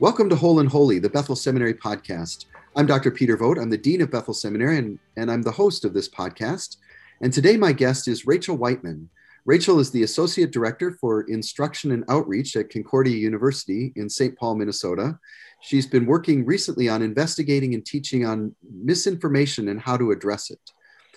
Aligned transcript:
Welcome 0.00 0.28
to 0.28 0.36
Whole 0.36 0.60
and 0.60 0.68
Holy, 0.68 1.00
the 1.00 1.10
Bethel 1.10 1.34
Seminary 1.34 1.74
podcast. 1.74 2.44
I'm 2.76 2.86
Dr. 2.86 3.10
Peter 3.10 3.36
Vogt. 3.36 3.58
I'm 3.58 3.68
the 3.68 3.76
Dean 3.76 4.00
of 4.00 4.12
Bethel 4.12 4.32
Seminary, 4.32 4.78
and, 4.78 4.96
and 5.16 5.28
I'm 5.28 5.42
the 5.42 5.50
host 5.50 5.84
of 5.84 5.92
this 5.92 6.08
podcast. 6.08 6.76
And 7.20 7.32
today, 7.32 7.56
my 7.56 7.72
guest 7.72 8.06
is 8.06 8.24
Rachel 8.24 8.56
Wightman. 8.56 9.10
Rachel 9.44 9.80
is 9.80 9.90
the 9.90 10.04
Associate 10.04 10.52
Director 10.52 10.92
for 11.00 11.22
Instruction 11.22 11.90
and 11.90 12.04
Outreach 12.08 12.54
at 12.54 12.70
Concordia 12.70 13.16
University 13.16 13.92
in 13.96 14.08
St. 14.08 14.38
Paul, 14.38 14.54
Minnesota. 14.54 15.18
She's 15.62 15.88
been 15.88 16.06
working 16.06 16.46
recently 16.46 16.88
on 16.88 17.02
investigating 17.02 17.74
and 17.74 17.84
teaching 17.84 18.24
on 18.24 18.54
misinformation 18.72 19.66
and 19.66 19.80
how 19.80 19.96
to 19.96 20.12
address 20.12 20.52
it. 20.52 20.60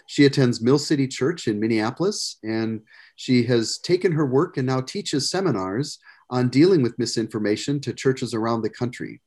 She 0.07 0.25
attends 0.25 0.59
Mill 0.59 0.79
City 0.79 1.07
Church 1.07 1.47
in 1.47 1.59
Minneapolis, 1.59 2.37
and 2.43 2.81
she 3.15 3.43
has 3.43 3.77
taken 3.77 4.11
her 4.13 4.25
work 4.25 4.57
and 4.57 4.65
now 4.65 4.81
teaches 4.81 5.29
seminars 5.29 5.99
on 6.31 6.49
dealing 6.49 6.81
with 6.81 6.97
misinformation 6.97 7.79
to 7.81 7.93
churches 7.93 8.33
around 8.33 8.61
the 8.61 8.69
country. 8.69 9.21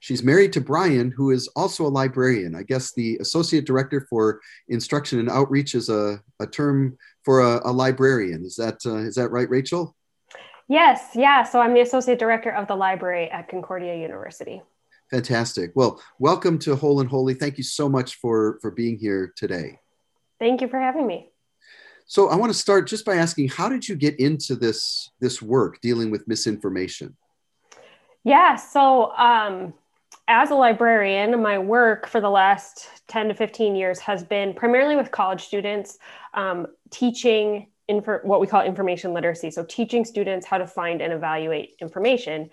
She's 0.00 0.22
married 0.22 0.52
to 0.54 0.60
Brian, 0.60 1.10
who 1.10 1.30
is 1.30 1.48
also 1.48 1.86
a 1.86 1.88
librarian. 1.88 2.54
I 2.54 2.62
guess 2.62 2.92
the 2.92 3.16
associate 3.18 3.66
director 3.66 4.06
for 4.08 4.40
instruction 4.68 5.18
and 5.18 5.30
outreach 5.30 5.74
is 5.74 5.88
a, 5.88 6.20
a 6.40 6.46
term 6.46 6.96
for 7.24 7.40
a, 7.40 7.60
a 7.68 7.72
librarian. 7.72 8.44
Is 8.44 8.56
that 8.56 8.78
uh, 8.86 8.96
is 8.96 9.14
that 9.16 9.30
right, 9.30 9.48
Rachel? 9.48 9.94
Yes, 10.68 11.10
yeah. 11.14 11.44
So 11.44 11.60
I'm 11.60 11.74
the 11.74 11.80
associate 11.80 12.18
director 12.18 12.50
of 12.50 12.66
the 12.66 12.74
library 12.74 13.30
at 13.30 13.48
Concordia 13.48 13.96
University. 13.96 14.62
Fantastic. 15.10 15.70
Well, 15.74 16.02
welcome 16.18 16.58
to 16.60 16.74
Whole 16.74 17.00
and 17.00 17.08
Holy. 17.08 17.34
Thank 17.34 17.58
you 17.58 17.64
so 17.64 17.88
much 17.88 18.16
for 18.16 18.58
for 18.60 18.70
being 18.70 18.98
here 18.98 19.32
today. 19.36 19.78
Thank 20.38 20.60
you 20.60 20.68
for 20.68 20.80
having 20.80 21.06
me. 21.06 21.30
So 22.06 22.28
I 22.28 22.36
want 22.36 22.52
to 22.52 22.58
start 22.58 22.86
just 22.86 23.04
by 23.04 23.16
asking, 23.16 23.48
how 23.48 23.68
did 23.68 23.88
you 23.88 23.96
get 23.96 24.18
into 24.20 24.54
this 24.54 25.10
this 25.20 25.42
work 25.42 25.80
dealing 25.80 26.10
with 26.10 26.26
misinformation? 26.28 27.16
Yeah, 28.22 28.56
so 28.56 29.12
um, 29.16 29.74
as 30.28 30.50
a 30.50 30.54
librarian, 30.54 31.40
my 31.42 31.58
work 31.58 32.08
for 32.08 32.20
the 32.20 32.30
last 32.30 32.88
10 33.08 33.28
to 33.28 33.34
15 33.34 33.76
years 33.76 33.98
has 34.00 34.24
been 34.24 34.54
primarily 34.54 34.96
with 34.96 35.10
college 35.10 35.44
students, 35.44 35.98
um, 36.34 36.66
teaching 36.90 37.68
infor- 37.90 38.24
what 38.24 38.40
we 38.40 38.46
call 38.46 38.62
information 38.62 39.12
literacy. 39.12 39.50
So, 39.50 39.64
teaching 39.64 40.04
students 40.04 40.46
how 40.46 40.58
to 40.58 40.66
find 40.66 41.00
and 41.00 41.12
evaluate 41.12 41.76
information. 41.80 42.50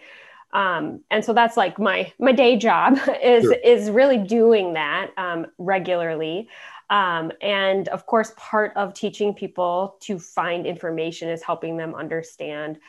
Um, 0.54 1.02
and 1.10 1.26
so 1.26 1.34
that's 1.34 1.58
like 1.58 1.80
my 1.80 2.14
my 2.20 2.32
day 2.32 2.58
job 2.58 2.98
is 3.24 3.44
sure. 3.44 3.54
is 3.54 3.90
really 3.90 4.20
doing 4.20 4.74
that 4.74 5.12
um, 5.18 5.48
regularly. 5.58 6.48
Um, 6.90 7.32
and 7.42 7.88
of 7.90 8.06
course, 8.06 8.34
part 8.38 8.74
of 8.76 8.94
teaching 8.94 9.34
people 9.34 9.98
to 10.02 10.20
find 10.20 10.66
information 10.66 11.30
is 11.30 11.42
helping 11.42 11.78
them 11.78 11.96
understand 11.96 12.80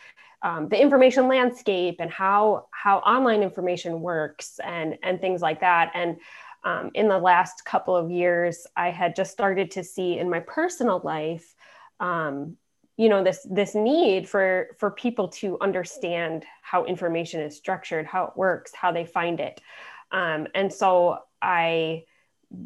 um, 0.43 0.69
the 0.69 0.81
information 0.81 1.27
landscape 1.27 1.97
and 2.01 2.11
how 2.11 2.67
how 2.71 2.99
online 2.99 3.43
information 3.43 4.01
works 4.03 4.61
and 4.63 4.99
and 5.03 5.21
things 5.21 5.41
like 5.41 5.61
that. 5.61 5.91
And 5.95 6.19
um, 6.65 6.91
in 6.95 7.09
the 7.09 7.19
last 7.19 7.65
couple 7.65 7.97
of 7.97 8.11
years, 8.11 8.67
I 8.77 8.91
had 8.91 9.17
just 9.17 9.33
started 9.33 9.71
to 9.73 9.85
see 9.85 10.19
in 10.19 10.31
my 10.31 10.41
personal 10.41 11.01
life, 11.03 11.55
um, 12.01 12.57
you 12.97 13.09
know, 13.09 13.25
this 13.25 13.47
this 13.51 13.75
need 13.75 14.29
for 14.29 14.69
for 14.79 14.91
people 14.91 15.29
to 15.29 15.59
understand 15.61 16.45
how 16.63 16.85
information 16.85 17.41
is 17.41 17.57
structured, 17.57 18.07
how 18.07 18.25
it 18.27 18.37
works, 18.37 18.73
how 18.75 18.93
they 18.93 19.07
find 19.07 19.41
it. 19.41 19.61
Um, 20.13 20.47
and 20.55 20.73
so 20.73 21.19
I 21.41 22.05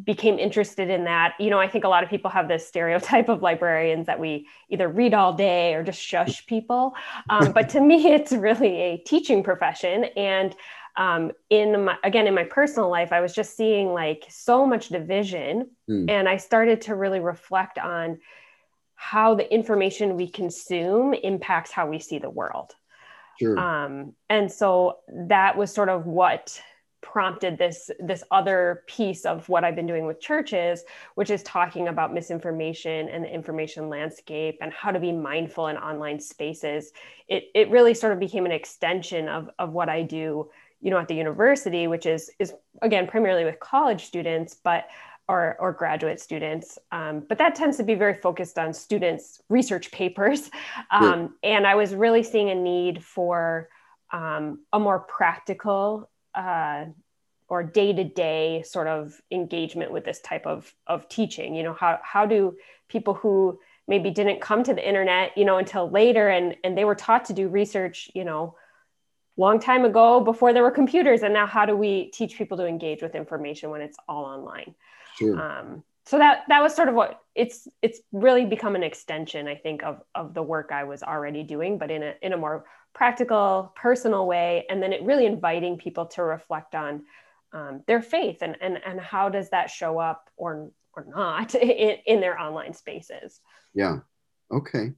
became 0.05 0.39
interested 0.39 0.91
in 0.91 1.05
that. 1.05 1.35
You 1.39 1.51
know, 1.51 1.59
I 1.59 1.69
think 1.69 1.85
a 1.85 1.89
lot 1.89 2.05
of 2.05 2.11
people 2.11 2.31
have 2.31 2.49
this 2.49 2.67
stereotype 2.67 3.29
of 3.29 3.43
librarians 3.43 4.07
that 4.07 4.19
we 4.19 4.47
either 4.69 4.89
read 4.89 5.15
all 5.15 5.33
day 5.33 5.75
or 5.75 5.83
just 5.83 6.01
shush 6.01 6.47
people. 6.47 6.95
Um, 7.31 7.53
but 7.53 7.69
to 7.71 7.81
me, 7.81 8.09
it's 8.13 8.33
really 8.33 8.77
a 8.77 8.97
teaching 8.99 9.43
profession. 9.43 10.05
And 10.17 10.55
um, 10.97 11.33
in 11.51 11.85
my, 11.85 11.97
again, 12.03 12.27
in 12.27 12.35
my 12.35 12.45
personal 12.45 12.91
life, 12.91 13.13
I 13.13 13.21
was 13.21 13.35
just 13.35 13.57
seeing 13.57 13.93
like 13.93 14.25
so 14.29 14.67
much 14.67 14.89
division. 14.89 15.71
Mm. 15.89 16.11
And 16.11 16.29
I 16.29 16.37
started 16.37 16.83
to 16.83 16.95
really 16.95 17.21
reflect 17.21 17.79
on 17.79 18.19
how 18.97 19.37
the 19.37 19.53
information 19.53 20.17
we 20.17 20.29
consume 20.29 21.15
impacts 21.15 21.71
how 21.71 21.89
we 21.89 22.01
see 22.01 22.19
the 22.19 22.31
world. 22.31 22.75
Sure. 23.39 23.57
Um, 23.57 24.15
and 24.29 24.51
so 24.51 24.99
that 25.09 25.57
was 25.57 25.73
sort 25.73 25.89
of 25.89 26.07
what 26.07 26.61
prompted 27.01 27.59
this 27.59 27.91
this 28.01 28.23
other 28.31 28.85
piece 28.87 29.25
of 29.25 29.49
what 29.49 29.65
I've 29.65 29.77
been 29.77 29.87
doing 29.87 30.07
with 30.07 30.21
churches, 30.21 30.85
which 31.15 31.31
is 31.31 31.43
talking 31.43 31.89
about 31.89 32.13
misinformation 32.13 33.09
and 33.09 33.25
the 33.25 33.33
information 33.33 33.89
landscape 33.89 34.59
and 34.61 34.73
how 34.73 34.91
to 34.91 35.01
be 35.01 35.13
mindful 35.13 35.69
in 35.69 35.77
online 35.77 36.21
spaces. 36.21 36.93
It 37.29 37.45
it 37.55 37.71
really 37.71 37.95
sort 37.95 38.13
of 38.13 38.19
became 38.19 38.47
an 38.47 38.53
extension 38.53 39.29
of 39.29 39.51
of 39.59 39.73
what 39.73 39.89
I 39.89 40.03
do, 40.03 40.51
you 40.81 40.91
know, 40.91 40.99
at 40.99 41.09
the 41.09 41.15
university, 41.15 41.87
which 41.87 42.07
is 42.07 42.31
is 42.39 42.53
again 42.83 43.07
primarily 43.07 43.45
with 43.45 43.61
college 43.61 44.05
students, 44.05 44.55
but 44.55 44.89
or, 45.29 45.57
or 45.61 45.73
graduate 45.73 46.21
students. 46.21 46.79
Um, 46.91 47.23
but 47.29 47.37
that 47.39 47.55
tends 47.55 47.77
to 47.77 47.83
be 47.83 47.95
very 47.95 48.15
focused 48.15 48.59
on 48.59 48.73
students' 48.73 49.43
research 49.49 49.91
papers. 49.93 50.51
Um, 50.91 51.35
And 51.43 51.67
I 51.67 51.75
was 51.75 51.95
really 51.95 52.23
seeing 52.23 52.49
a 52.51 52.55
need 52.55 53.05
for 53.05 53.69
um, 54.11 54.61
a 54.73 54.79
more 54.79 55.01
practical 55.01 56.09
uh, 56.39 56.87
or 57.49 57.63
day-to-day 57.63 58.63
sort 58.63 58.87
of 58.87 59.21
engagement 59.31 59.91
with 59.91 60.05
this 60.05 60.21
type 60.21 60.47
of, 60.47 60.73
of 60.87 61.09
teaching 61.09 61.55
you 61.55 61.63
know 61.63 61.75
how, 61.75 61.99
how 62.03 62.25
do 62.25 62.57
people 62.89 63.15
who 63.15 63.59
maybe 63.89 64.11
didn't 64.11 64.41
come 64.41 64.63
to 64.63 64.73
the 64.73 64.87
internet 64.87 65.37
you 65.37 65.45
know 65.45 65.59
until 65.59 65.91
later 65.91 66.29
and, 66.29 66.57
and 66.63 66.79
they 66.79 66.85
were 66.85 66.95
taught 66.95 67.25
to 67.25 67.33
do 67.33 67.49
research 67.49 68.11
you 68.15 68.25
know 68.25 68.55
long 69.37 69.59
time 69.59 69.85
ago 69.85 70.21
before 70.21 70.53
there 70.53 70.63
were 70.63 70.71
computers 70.71 71.23
and 71.23 71.35
now 71.35 71.47
how 71.47 71.67
do 71.67 71.77
we 71.77 72.11
teach 72.13 72.39
people 72.39 72.57
to 72.57 72.67
engage 72.67 73.03
with 73.03 73.15
information 73.15 73.71
when 73.71 73.81
it's 73.81 73.97
all 74.09 74.25
online 74.25 74.75
sure. 75.19 75.41
um, 75.41 75.83
so 76.09 76.19
that 76.19 76.45
that 76.49 76.63
was 76.63 76.75
sort 76.75 76.89
of 76.89 76.95
what 76.95 77.21
it's 77.35 77.69
it's 77.83 78.01
really 78.13 78.45
become 78.45 78.75
an 78.75 78.83
extension 78.83 79.47
i 79.47 79.55
think 79.55 79.83
of 79.83 80.01
of 80.15 80.35
the 80.35 80.43
work 80.43 80.71
i 80.73 80.85
was 80.85 81.03
already 81.03 81.43
doing 81.43 81.79
but 81.79 81.91
in 81.91 82.03
a 82.03 82.15
in 82.23 82.33
a 82.33 82.37
more 82.37 82.65
practical, 82.99 83.73
personal 83.77 84.27
way, 84.27 84.67
and 84.69 84.83
then 84.83 84.93
it 84.93 85.03
really 85.03 85.25
inviting 85.25 85.79
people 85.79 86.07
to 86.07 86.23
reflect 86.23 86.75
on 86.75 87.05
um, 87.53 87.83
their 87.87 88.03
faith 88.03 88.39
and, 88.43 88.57
and 88.61 88.79
and 88.85 89.01
how 89.01 89.29
does 89.29 89.49
that 89.51 89.71
show 89.71 89.99
up 89.99 90.29
or 90.37 90.71
or 90.95 91.07
not 91.09 91.55
in, 91.55 91.97
in 92.07 92.21
their 92.21 92.39
online 92.39 92.75
spaces. 92.75 93.41
Yeah. 93.73 93.99
Okay. 94.53 94.93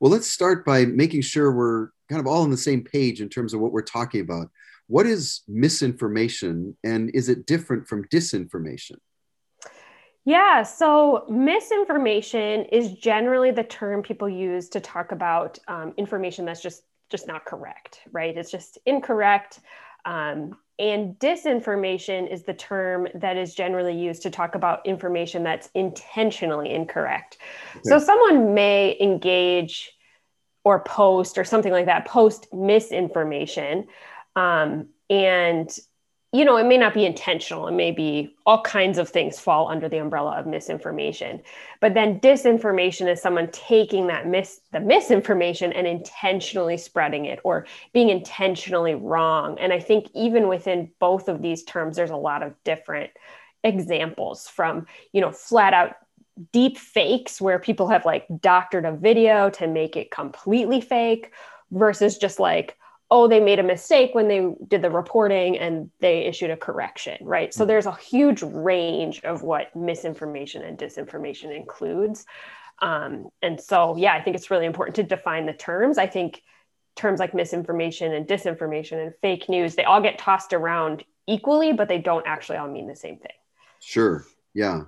Well, 0.00 0.12
let's 0.12 0.30
start 0.30 0.64
by 0.64 0.84
making 0.84 1.22
sure 1.22 1.50
we're 1.52 1.88
kind 2.08 2.20
of 2.20 2.26
all 2.26 2.42
on 2.42 2.50
the 2.50 2.56
same 2.56 2.82
page 2.82 3.20
in 3.20 3.28
terms 3.28 3.54
of 3.54 3.60
what 3.60 3.72
we're 3.72 3.82
talking 3.82 4.20
about. 4.20 4.48
What 4.86 5.06
is 5.06 5.42
misinformation 5.48 6.76
and 6.84 7.10
is 7.14 7.28
it 7.28 7.46
different 7.46 7.88
from 7.88 8.04
disinformation? 8.08 8.96
Yeah, 10.26 10.64
so 10.64 11.24
misinformation 11.28 12.64
is 12.64 12.92
generally 12.94 13.52
the 13.52 13.62
term 13.62 14.02
people 14.02 14.28
use 14.28 14.68
to 14.70 14.80
talk 14.80 15.12
about 15.12 15.56
um, 15.68 15.94
information 15.96 16.44
that's 16.44 16.60
just 16.60 16.82
just 17.08 17.28
not 17.28 17.44
correct, 17.44 18.00
right? 18.10 18.36
It's 18.36 18.50
just 18.50 18.78
incorrect. 18.84 19.60
Um, 20.04 20.56
and 20.80 21.14
disinformation 21.20 22.30
is 22.30 22.42
the 22.42 22.52
term 22.52 23.06
that 23.14 23.36
is 23.36 23.54
generally 23.54 23.96
used 23.96 24.22
to 24.22 24.30
talk 24.30 24.56
about 24.56 24.84
information 24.84 25.44
that's 25.44 25.70
intentionally 25.74 26.72
incorrect. 26.72 27.38
So 27.84 28.00
someone 28.00 28.52
may 28.54 28.96
engage 29.00 29.92
or 30.64 30.82
post 30.82 31.38
or 31.38 31.44
something 31.44 31.70
like 31.70 31.86
that, 31.86 32.06
post 32.06 32.52
misinformation. 32.52 33.86
Um, 34.34 34.88
and 35.08 35.70
you 36.36 36.44
know, 36.44 36.58
it 36.58 36.66
may 36.66 36.76
not 36.76 36.92
be 36.92 37.06
intentional. 37.06 37.66
It 37.66 37.72
may 37.72 37.90
be 37.90 38.36
all 38.44 38.60
kinds 38.60 38.98
of 38.98 39.08
things 39.08 39.38
fall 39.38 39.68
under 39.68 39.88
the 39.88 39.96
umbrella 39.96 40.32
of 40.32 40.46
misinformation. 40.46 41.40
But 41.80 41.94
then 41.94 42.20
disinformation 42.20 43.10
is 43.10 43.22
someone 43.22 43.48
taking 43.52 44.08
that 44.08 44.26
mis 44.26 44.60
the 44.70 44.80
misinformation 44.80 45.72
and 45.72 45.86
intentionally 45.86 46.76
spreading 46.76 47.24
it 47.24 47.40
or 47.42 47.66
being 47.94 48.10
intentionally 48.10 48.94
wrong. 48.94 49.58
And 49.58 49.72
I 49.72 49.80
think 49.80 50.08
even 50.14 50.46
within 50.46 50.90
both 50.98 51.28
of 51.28 51.40
these 51.40 51.64
terms, 51.64 51.96
there's 51.96 52.10
a 52.10 52.16
lot 52.16 52.42
of 52.42 52.52
different 52.64 53.12
examples 53.64 54.46
from, 54.46 54.86
you 55.12 55.22
know, 55.22 55.32
flat 55.32 55.72
out 55.72 55.94
deep 56.52 56.76
fakes 56.76 57.40
where 57.40 57.58
people 57.58 57.88
have 57.88 58.04
like 58.04 58.26
doctored 58.40 58.84
a 58.84 58.92
video 58.92 59.48
to 59.48 59.66
make 59.66 59.96
it 59.96 60.10
completely 60.10 60.82
fake 60.82 61.32
versus 61.70 62.18
just 62.18 62.38
like 62.38 62.76
oh, 63.10 63.28
they 63.28 63.40
made 63.40 63.58
a 63.58 63.62
mistake 63.62 64.14
when 64.14 64.26
they 64.26 64.52
did 64.66 64.82
the 64.82 64.90
reporting 64.90 65.58
and 65.58 65.90
they 66.00 66.24
issued 66.24 66.50
a 66.50 66.56
correction, 66.56 67.16
right? 67.20 67.54
So 67.54 67.60
mm-hmm. 67.60 67.68
there's 67.68 67.86
a 67.86 67.94
huge 67.94 68.42
range 68.42 69.22
of 69.22 69.42
what 69.42 69.74
misinformation 69.76 70.62
and 70.62 70.76
disinformation 70.76 71.54
includes. 71.56 72.26
Um, 72.82 73.28
and 73.42 73.60
so, 73.60 73.96
yeah, 73.96 74.14
I 74.14 74.22
think 74.22 74.36
it's 74.36 74.50
really 74.50 74.66
important 74.66 74.96
to 74.96 75.02
define 75.02 75.46
the 75.46 75.52
terms. 75.52 75.98
I 75.98 76.06
think 76.06 76.42
terms 76.96 77.20
like 77.20 77.32
misinformation 77.32 78.12
and 78.12 78.26
disinformation 78.26 79.00
and 79.02 79.12
fake 79.22 79.48
news, 79.48 79.76
they 79.76 79.84
all 79.84 80.02
get 80.02 80.18
tossed 80.18 80.52
around 80.52 81.04
equally, 81.28 81.72
but 81.72 81.88
they 81.88 81.98
don't 81.98 82.26
actually 82.26 82.58
all 82.58 82.68
mean 82.68 82.88
the 82.88 82.96
same 82.96 83.18
thing. 83.18 83.32
Sure. 83.80 84.24
Yeah. 84.52 84.82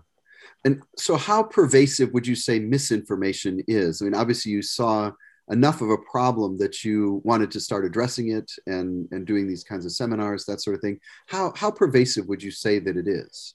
And 0.64 0.82
so, 0.96 1.16
how 1.16 1.44
pervasive 1.44 2.12
would 2.12 2.26
you 2.26 2.34
say 2.34 2.58
misinformation 2.58 3.62
is? 3.68 4.02
I 4.02 4.06
mean, 4.06 4.14
obviously, 4.14 4.50
you 4.50 4.60
saw 4.60 5.12
enough 5.50 5.80
of 5.80 5.90
a 5.90 5.98
problem 5.98 6.58
that 6.58 6.84
you 6.84 7.20
wanted 7.24 7.50
to 7.52 7.60
start 7.60 7.84
addressing 7.84 8.30
it 8.30 8.50
and 8.66 9.08
and 9.10 9.26
doing 9.26 9.46
these 9.46 9.64
kinds 9.64 9.84
of 9.84 9.92
seminars 9.92 10.44
that 10.44 10.60
sort 10.60 10.74
of 10.74 10.80
thing. 10.80 10.98
How 11.26 11.52
how 11.56 11.70
pervasive 11.70 12.26
would 12.28 12.42
you 12.42 12.50
say 12.50 12.78
that 12.78 12.96
it 12.96 13.08
is? 13.08 13.54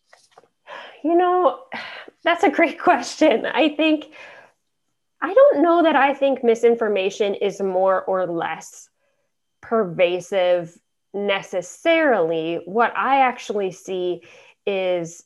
You 1.04 1.16
know 1.16 1.60
that's 2.24 2.44
a 2.44 2.50
great 2.50 2.80
question. 2.90 3.46
I 3.46 3.70
think 3.70 4.12
i 5.22 5.34
don't 5.34 5.62
know 5.62 5.84
that 5.84 5.96
i 5.96 6.14
think 6.14 6.44
misinformation 6.44 7.34
is 7.34 7.62
more 7.62 8.04
or 8.04 8.28
less 8.28 8.90
pervasive 9.62 10.78
necessarily. 11.14 12.60
What 12.66 12.96
i 12.98 13.22
actually 13.22 13.72
see 13.72 14.24
is 14.66 15.24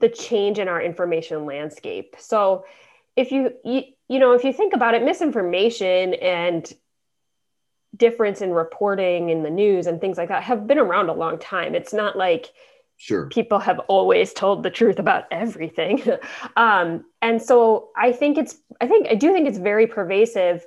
the 0.00 0.08
change 0.08 0.58
in 0.58 0.68
our 0.68 0.80
information 0.80 1.46
landscape. 1.46 2.16
So 2.18 2.64
if 3.16 3.32
you, 3.32 3.52
you 3.64 3.82
you 4.08 4.18
know 4.18 4.32
if 4.32 4.44
you 4.44 4.52
think 4.52 4.72
about 4.72 4.94
it 4.94 5.02
misinformation 5.02 6.14
and 6.14 6.72
difference 7.96 8.40
in 8.40 8.52
reporting 8.52 9.30
in 9.30 9.42
the 9.42 9.50
news 9.50 9.86
and 9.86 10.00
things 10.00 10.18
like 10.18 10.28
that 10.28 10.42
have 10.42 10.66
been 10.66 10.78
around 10.78 11.08
a 11.08 11.14
long 11.14 11.38
time. 11.38 11.74
It's 11.74 11.92
not 11.92 12.16
like 12.16 12.52
sure. 12.96 13.28
people 13.28 13.58
have 13.58 13.78
always 13.88 14.32
told 14.32 14.62
the 14.62 14.70
truth 14.70 14.98
about 14.98 15.24
everything. 15.30 16.02
Um, 16.56 17.04
and 17.20 17.42
so 17.42 17.90
i 17.96 18.12
think 18.12 18.38
it's 18.38 18.56
i 18.80 18.86
think 18.86 19.08
i 19.10 19.14
do 19.14 19.32
think 19.32 19.46
it's 19.48 19.58
very 19.58 19.86
pervasive 19.86 20.64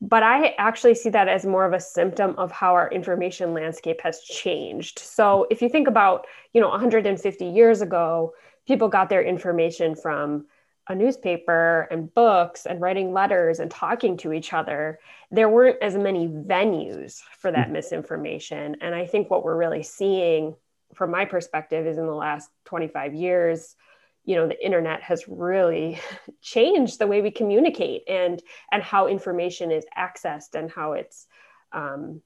but 0.00 0.22
i 0.22 0.54
actually 0.58 0.94
see 0.94 1.08
that 1.10 1.26
as 1.26 1.44
more 1.44 1.64
of 1.64 1.72
a 1.72 1.80
symptom 1.80 2.34
of 2.38 2.52
how 2.52 2.74
our 2.74 2.90
information 2.90 3.54
landscape 3.54 4.00
has 4.02 4.20
changed. 4.20 4.98
So 4.98 5.46
if 5.50 5.62
you 5.62 5.68
think 5.68 5.88
about 5.88 6.26
you 6.52 6.60
know 6.60 6.68
150 6.68 7.44
years 7.44 7.80
ago 7.80 8.34
people 8.66 8.88
got 8.88 9.08
their 9.08 9.22
information 9.22 9.96
from 9.96 10.44
a 10.88 10.94
newspaper 10.94 11.86
and 11.90 12.12
books 12.12 12.66
and 12.66 12.80
writing 12.80 13.12
letters 13.12 13.60
and 13.60 13.70
talking 13.70 14.16
to 14.18 14.32
each 14.32 14.52
other, 14.52 14.98
there 15.30 15.48
weren't 15.48 15.80
as 15.80 15.96
many 15.96 16.26
venues 16.26 17.20
for 17.38 17.52
that 17.52 17.66
mm-hmm. 17.66 17.74
misinformation. 17.74 18.76
And 18.80 18.94
I 18.94 19.06
think 19.06 19.30
what 19.30 19.44
we're 19.44 19.56
really 19.56 19.82
seeing 19.82 20.56
from 20.94 21.10
my 21.10 21.24
perspective 21.24 21.86
is 21.86 21.98
in 21.98 22.06
the 22.06 22.14
last 22.14 22.50
25 22.66 23.14
years, 23.14 23.76
you 24.24 24.36
know, 24.36 24.46
the 24.46 24.64
internet 24.64 25.02
has 25.02 25.24
really 25.28 26.00
changed 26.42 26.98
the 26.98 27.06
way 27.06 27.22
we 27.22 27.30
communicate 27.30 28.02
and 28.08 28.42
and 28.70 28.82
how 28.82 29.08
information 29.08 29.70
is 29.70 29.84
accessed 29.96 30.54
and 30.54 30.70
how 30.70 30.92
it's 30.92 31.26
um, 31.72 32.20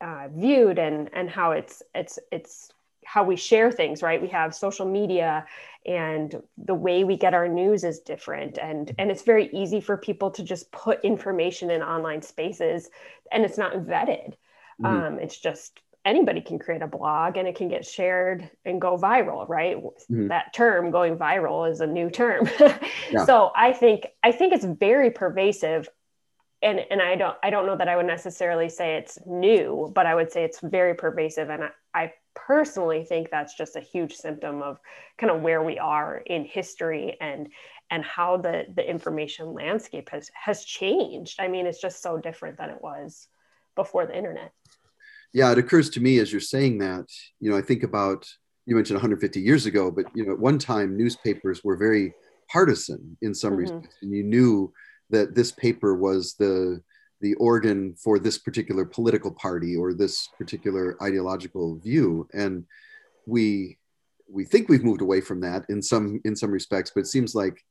uh, 0.00 0.28
viewed 0.34 0.78
and 0.78 1.10
and 1.12 1.30
how 1.30 1.52
it's 1.52 1.82
it's 1.94 2.18
it's 2.30 2.70
how 3.08 3.24
we 3.24 3.36
share 3.36 3.72
things 3.72 4.02
right 4.02 4.20
we 4.20 4.28
have 4.28 4.54
social 4.54 4.84
media 4.84 5.46
and 5.86 6.42
the 6.58 6.74
way 6.74 7.04
we 7.04 7.16
get 7.16 7.32
our 7.32 7.48
news 7.48 7.82
is 7.82 8.00
different 8.00 8.58
and 8.58 8.92
and 8.98 9.10
it's 9.10 9.22
very 9.22 9.48
easy 9.52 9.80
for 9.80 9.96
people 9.96 10.30
to 10.30 10.42
just 10.42 10.70
put 10.72 11.02
information 11.02 11.70
in 11.70 11.82
online 11.82 12.20
spaces 12.20 12.90
and 13.32 13.44
it's 13.44 13.56
not 13.56 13.72
vetted 13.76 14.34
mm-hmm. 14.80 14.86
um, 14.86 15.18
it's 15.18 15.38
just 15.38 15.80
anybody 16.04 16.42
can 16.42 16.58
create 16.58 16.82
a 16.82 16.86
blog 16.86 17.38
and 17.38 17.48
it 17.48 17.56
can 17.56 17.68
get 17.68 17.86
shared 17.86 18.50
and 18.66 18.78
go 18.78 18.98
viral 18.98 19.48
right 19.48 19.78
mm-hmm. 19.78 20.28
that 20.28 20.52
term 20.52 20.90
going 20.90 21.16
viral 21.16 21.70
is 21.70 21.80
a 21.80 21.86
new 21.86 22.10
term 22.10 22.46
yeah. 23.10 23.24
so 23.24 23.50
i 23.56 23.72
think 23.72 24.06
i 24.22 24.30
think 24.30 24.52
it's 24.52 24.66
very 24.66 25.10
pervasive 25.10 25.88
and 26.60 26.78
and 26.90 27.00
i 27.00 27.16
don't 27.16 27.38
i 27.42 27.48
don't 27.48 27.64
know 27.64 27.76
that 27.76 27.88
i 27.88 27.96
would 27.96 28.06
necessarily 28.06 28.68
say 28.68 28.96
it's 28.96 29.18
new 29.26 29.90
but 29.94 30.04
i 30.04 30.14
would 30.14 30.30
say 30.30 30.44
it's 30.44 30.60
very 30.60 30.94
pervasive 30.94 31.48
and 31.48 31.64
i, 31.64 31.70
I 31.94 32.12
personally 32.46 33.04
think 33.04 33.30
that's 33.30 33.54
just 33.54 33.76
a 33.76 33.80
huge 33.80 34.14
symptom 34.14 34.62
of 34.62 34.78
kind 35.18 35.30
of 35.30 35.42
where 35.42 35.62
we 35.62 35.78
are 35.78 36.18
in 36.26 36.44
history 36.44 37.16
and 37.20 37.48
and 37.90 38.04
how 38.04 38.36
the 38.36 38.66
the 38.74 38.88
information 38.88 39.52
landscape 39.54 40.10
has 40.10 40.30
has 40.34 40.64
changed. 40.64 41.40
I 41.40 41.48
mean, 41.48 41.66
it's 41.66 41.80
just 41.80 42.02
so 42.02 42.18
different 42.18 42.58
than 42.58 42.70
it 42.70 42.82
was 42.82 43.28
before 43.74 44.06
the 44.06 44.16
internet. 44.16 44.52
Yeah, 45.32 45.52
it 45.52 45.58
occurs 45.58 45.90
to 45.90 46.00
me 46.00 46.18
as 46.18 46.32
you're 46.32 46.40
saying 46.40 46.78
that, 46.78 47.06
you 47.40 47.50
know, 47.50 47.56
I 47.56 47.62
think 47.62 47.82
about 47.82 48.26
you 48.66 48.74
mentioned 48.74 48.96
150 48.96 49.40
years 49.40 49.66
ago, 49.66 49.90
but 49.90 50.04
you 50.14 50.26
know, 50.26 50.32
at 50.32 50.38
one 50.38 50.58
time 50.58 50.96
newspapers 50.96 51.64
were 51.64 51.76
very 51.76 52.14
partisan 52.50 53.16
in 53.22 53.34
some 53.34 53.52
mm-hmm. 53.52 53.60
respects, 53.60 53.96
and 54.02 54.12
you 54.12 54.22
knew 54.22 54.72
that 55.10 55.34
this 55.34 55.52
paper 55.52 55.94
was 55.94 56.34
the 56.34 56.82
the 57.20 57.34
organ 57.34 57.94
for 57.94 58.18
this 58.18 58.38
particular 58.38 58.84
political 58.84 59.30
party 59.32 59.76
or 59.76 59.92
this 59.92 60.28
particular 60.38 60.96
ideological 61.02 61.76
view. 61.76 62.28
And 62.32 62.64
we 63.26 63.78
we 64.30 64.44
think 64.44 64.68
we've 64.68 64.84
moved 64.84 65.00
away 65.00 65.20
from 65.20 65.40
that 65.40 65.64
in 65.68 65.80
some 65.82 66.20
in 66.24 66.36
some 66.36 66.50
respects 66.50 66.90
but 66.94 67.00
it 67.00 67.06
seems 67.06 67.34
like 67.34 67.64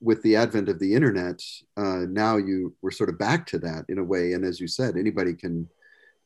with 0.00 0.22
the 0.22 0.36
advent 0.36 0.68
of 0.68 0.78
the 0.78 0.94
internet 0.94 1.42
uh, 1.76 2.04
now 2.08 2.36
you 2.36 2.74
we're 2.82 2.90
sort 2.90 3.10
of 3.10 3.18
back 3.18 3.46
to 3.46 3.58
that 3.58 3.84
in 3.88 3.98
a 3.98 4.04
way. 4.04 4.32
And 4.32 4.44
as 4.44 4.60
you 4.60 4.68
said 4.68 4.96
anybody 4.96 5.34
can 5.34 5.68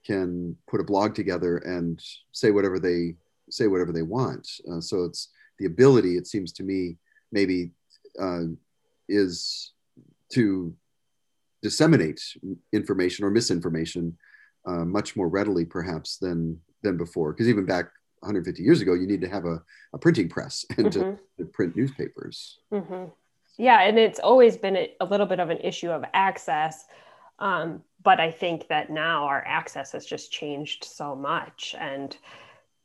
can 0.05 0.57
put 0.69 0.81
a 0.81 0.85
blog 0.85 1.15
together 1.15 1.59
and 1.59 2.03
say 2.33 2.51
whatever 2.51 2.79
they 2.79 3.15
say 3.51 3.67
whatever 3.67 3.93
they 3.93 4.03
want. 4.03 4.49
Uh, 4.71 4.81
so 4.81 5.05
it's 5.05 5.29
the 5.59 5.67
ability 5.67 6.17
it 6.17 6.27
seems 6.27 6.53
to 6.53 6.63
me 6.63 6.97
maybe 7.31 7.71
uh, 8.21 8.43
is 9.09 9.73
to 10.33 10.75
disseminate 11.63 12.21
information 12.73 13.25
or 13.25 13.31
misinformation 13.31 14.17
uh, 14.67 14.85
much 14.85 15.17
more 15.17 15.29
readily, 15.29 15.65
perhaps, 15.65 16.19
than 16.19 16.61
than 16.83 16.97
before. 16.97 17.33
Because 17.33 17.49
even 17.49 17.65
back 17.65 17.87
150 18.21 18.63
years 18.63 18.81
ago, 18.81 18.95
you 18.95 19.07
need 19.07 19.21
to 19.21 19.29
have 19.29 19.45
a, 19.45 19.63
a 19.93 19.99
printing 19.99 20.29
press 20.29 20.65
and 20.77 20.87
mm-hmm. 20.87 21.01
to, 21.01 21.19
to, 21.39 21.45
print 21.47 21.77
newspapers. 21.77 22.59
Mm-hmm. 22.73 23.07
Yeah, 23.59 23.83
and 23.83 23.99
it's 23.99 24.19
always 24.19 24.57
been 24.57 24.77
a, 24.77 24.93
a, 25.01 25.05
little 25.05 25.27
bit 25.27 25.41
of 25.41 25.51
an 25.51 25.59
issue 25.59 25.91
of 25.91 26.05
access. 26.15 26.85
Um, 27.39 27.83
but 28.03 28.21
I 28.21 28.31
think 28.31 28.69
that 28.69 28.91
now 28.91 29.25
our 29.25 29.45
access 29.47 29.93
has 29.93 30.07
just 30.07 30.33
changed 30.33 30.85
so 30.85 31.15
much, 31.15 31.75
and 31.79 32.17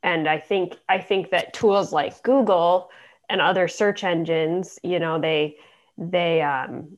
and 0.04 0.28
I 0.28 0.40
think 0.40 0.78
I 0.90 1.00
think 1.00 1.32
that 1.32 1.54
tools 1.54 1.94
like 1.94 2.22
Google 2.24 2.90
and 3.30 3.42
other 3.42 3.68
search 3.68 4.04
engines, 4.04 4.80
you 4.84 5.00
know, 5.00 5.20
they 5.20 5.58
they 5.98 6.42
um, 6.42 6.98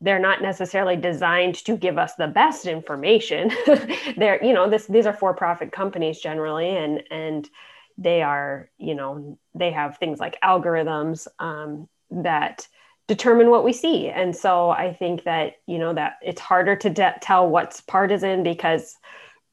they're 0.00 0.18
not 0.18 0.42
necessarily 0.42 0.96
designed 0.96 1.56
to 1.56 1.76
give 1.76 1.98
us 1.98 2.14
the 2.14 2.28
best 2.28 2.66
information. 2.66 3.50
They're 4.16 4.42
you 4.44 4.52
know 4.52 4.68
this 4.68 4.86
these 4.86 5.06
are 5.06 5.12
for 5.12 5.34
profit 5.34 5.72
companies 5.72 6.20
generally 6.20 6.70
and 6.70 7.02
and 7.10 7.48
they 7.96 8.22
are 8.22 8.70
you 8.78 8.94
know 8.94 9.38
they 9.54 9.72
have 9.72 9.98
things 9.98 10.20
like 10.20 10.40
algorithms 10.42 11.26
um, 11.38 11.88
that 12.10 12.68
determine 13.08 13.50
what 13.50 13.64
we 13.64 13.72
see. 13.72 14.08
And 14.08 14.34
so 14.36 14.70
i 14.70 14.92
think 14.92 15.24
that 15.24 15.54
you 15.66 15.78
know 15.78 15.94
that 15.94 16.14
it's 16.22 16.40
harder 16.40 16.76
to 16.76 16.90
de- 16.90 17.18
tell 17.20 17.48
what's 17.48 17.80
partisan 17.80 18.42
because 18.42 18.96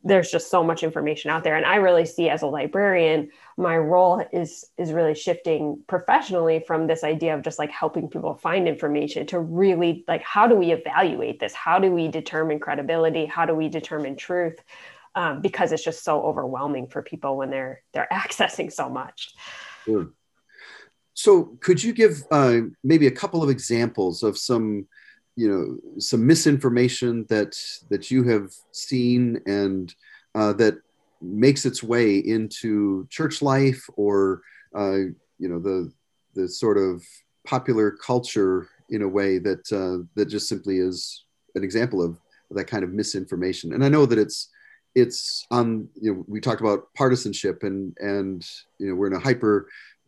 there's 0.06 0.30
just 0.30 0.52
so 0.52 0.64
much 0.64 0.84
information 0.84 1.32
out 1.32 1.44
there. 1.44 1.56
And 1.56 1.66
i 1.66 1.76
really 1.76 2.06
see 2.06 2.30
as 2.30 2.44
a 2.44 2.48
librarian 2.48 3.32
my 3.58 3.78
role 3.78 4.24
is 4.32 4.66
is 4.78 4.94
really 4.94 5.16
shifting 5.16 5.82
professionally 5.88 6.64
from 6.66 6.88
this 6.88 7.04
idea 7.04 7.36
of 7.36 7.42
just 7.42 7.58
like 7.58 7.72
helping 7.72 8.08
people 8.08 8.36
find 8.36 8.68
information 8.68 9.26
to 9.28 9.40
really 9.40 10.06
like 10.08 10.22
how 10.22 10.48
do 10.48 10.56
we 10.56 10.72
evaluate 10.72 11.40
this? 11.40 11.54
How 11.54 11.80
do 11.80 11.92
we 11.92 12.08
determine 12.08 12.60
credibility? 12.60 13.26
How 13.26 13.46
do 13.46 13.56
we 13.56 13.68
determine 13.68 14.16
truth? 14.16 14.60
Um, 15.16 15.42
because 15.42 15.72
it's 15.72 15.84
just 15.84 16.04
so 16.04 16.22
overwhelming 16.22 16.88
for 16.88 17.02
people 17.02 17.38
when 17.38 17.50
they're 17.50 17.82
they're 17.94 18.08
accessing 18.14 18.72
so 18.72 18.90
much. 18.90 19.34
Sure. 19.86 20.10
so 21.14 21.58
could 21.62 21.84
you 21.84 21.94
give 21.94 22.24
uh, 22.32 22.62
maybe 22.84 23.06
a 23.06 23.12
couple 23.12 23.44
of 23.44 23.50
examples 23.52 24.24
of 24.24 24.36
some 24.36 24.88
you 25.36 25.50
know 25.50 26.00
some 26.00 26.26
misinformation 26.26 27.26
that 27.30 27.58
that 27.90 28.10
you 28.10 28.24
have 28.24 28.54
seen 28.72 29.40
and 29.46 29.94
uh, 30.34 30.54
that 30.54 30.76
makes 31.22 31.66
its 31.66 31.82
way 31.82 32.18
into 32.18 33.08
church 33.10 33.42
life 33.42 33.86
or 33.96 34.42
uh, 34.76 34.98
you 35.40 35.50
know 35.50 35.60
the 35.60 35.92
the 36.36 36.48
sort 36.48 36.78
of 36.78 37.04
popular 37.46 37.92
culture 37.92 38.68
in 38.90 39.02
a 39.02 39.08
way 39.08 39.38
that 39.40 39.72
uh, 39.72 40.06
that 40.16 40.26
just 40.26 40.48
simply 40.48 40.78
is 40.78 41.26
an 41.56 41.64
example 41.64 42.02
of 42.02 42.18
that 42.52 42.66
kind 42.66 42.84
of 42.84 42.94
misinformation. 42.94 43.74
And 43.74 43.84
i 43.84 43.90
know 43.90 44.06
that 44.06 44.20
it's 44.20 44.50
it's 44.94 45.46
on 45.52 45.90
you 46.00 46.14
know 46.14 46.26
we 46.28 46.40
talked 46.40 46.62
about 46.62 46.94
partisanship 46.94 47.64
and 47.64 47.96
and 48.00 48.48
you 48.80 48.88
know 48.88 48.96
we're 48.96 49.08
in 49.08 49.14
a 49.14 49.20
hyper 49.20 49.68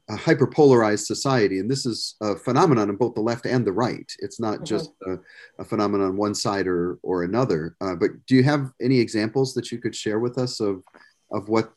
a 0.09 0.15
hyperpolarized 0.15 1.05
society, 1.05 1.59
and 1.59 1.69
this 1.69 1.85
is 1.85 2.15
a 2.21 2.35
phenomenon 2.35 2.89
in 2.89 2.95
both 2.95 3.13
the 3.13 3.21
left 3.21 3.45
and 3.45 3.65
the 3.65 3.73
right. 3.73 4.09
It's 4.19 4.39
not 4.39 4.55
mm-hmm. 4.55 4.65
just 4.65 4.91
a, 5.05 5.17
a, 5.59 5.65
phenomenon 5.65 6.07
on 6.07 6.17
one 6.17 6.33
side 6.33 6.67
or 6.67 6.97
or 7.01 7.23
another. 7.23 7.75
Uh, 7.81 7.95
but 7.95 8.11
do 8.25 8.35
you 8.35 8.43
have 8.43 8.71
any 8.81 8.99
examples 8.99 9.53
that 9.53 9.71
you 9.71 9.79
could 9.79 9.95
share 9.95 10.19
with 10.19 10.37
us 10.37 10.59
of 10.59 10.83
of 11.31 11.49
what 11.49 11.71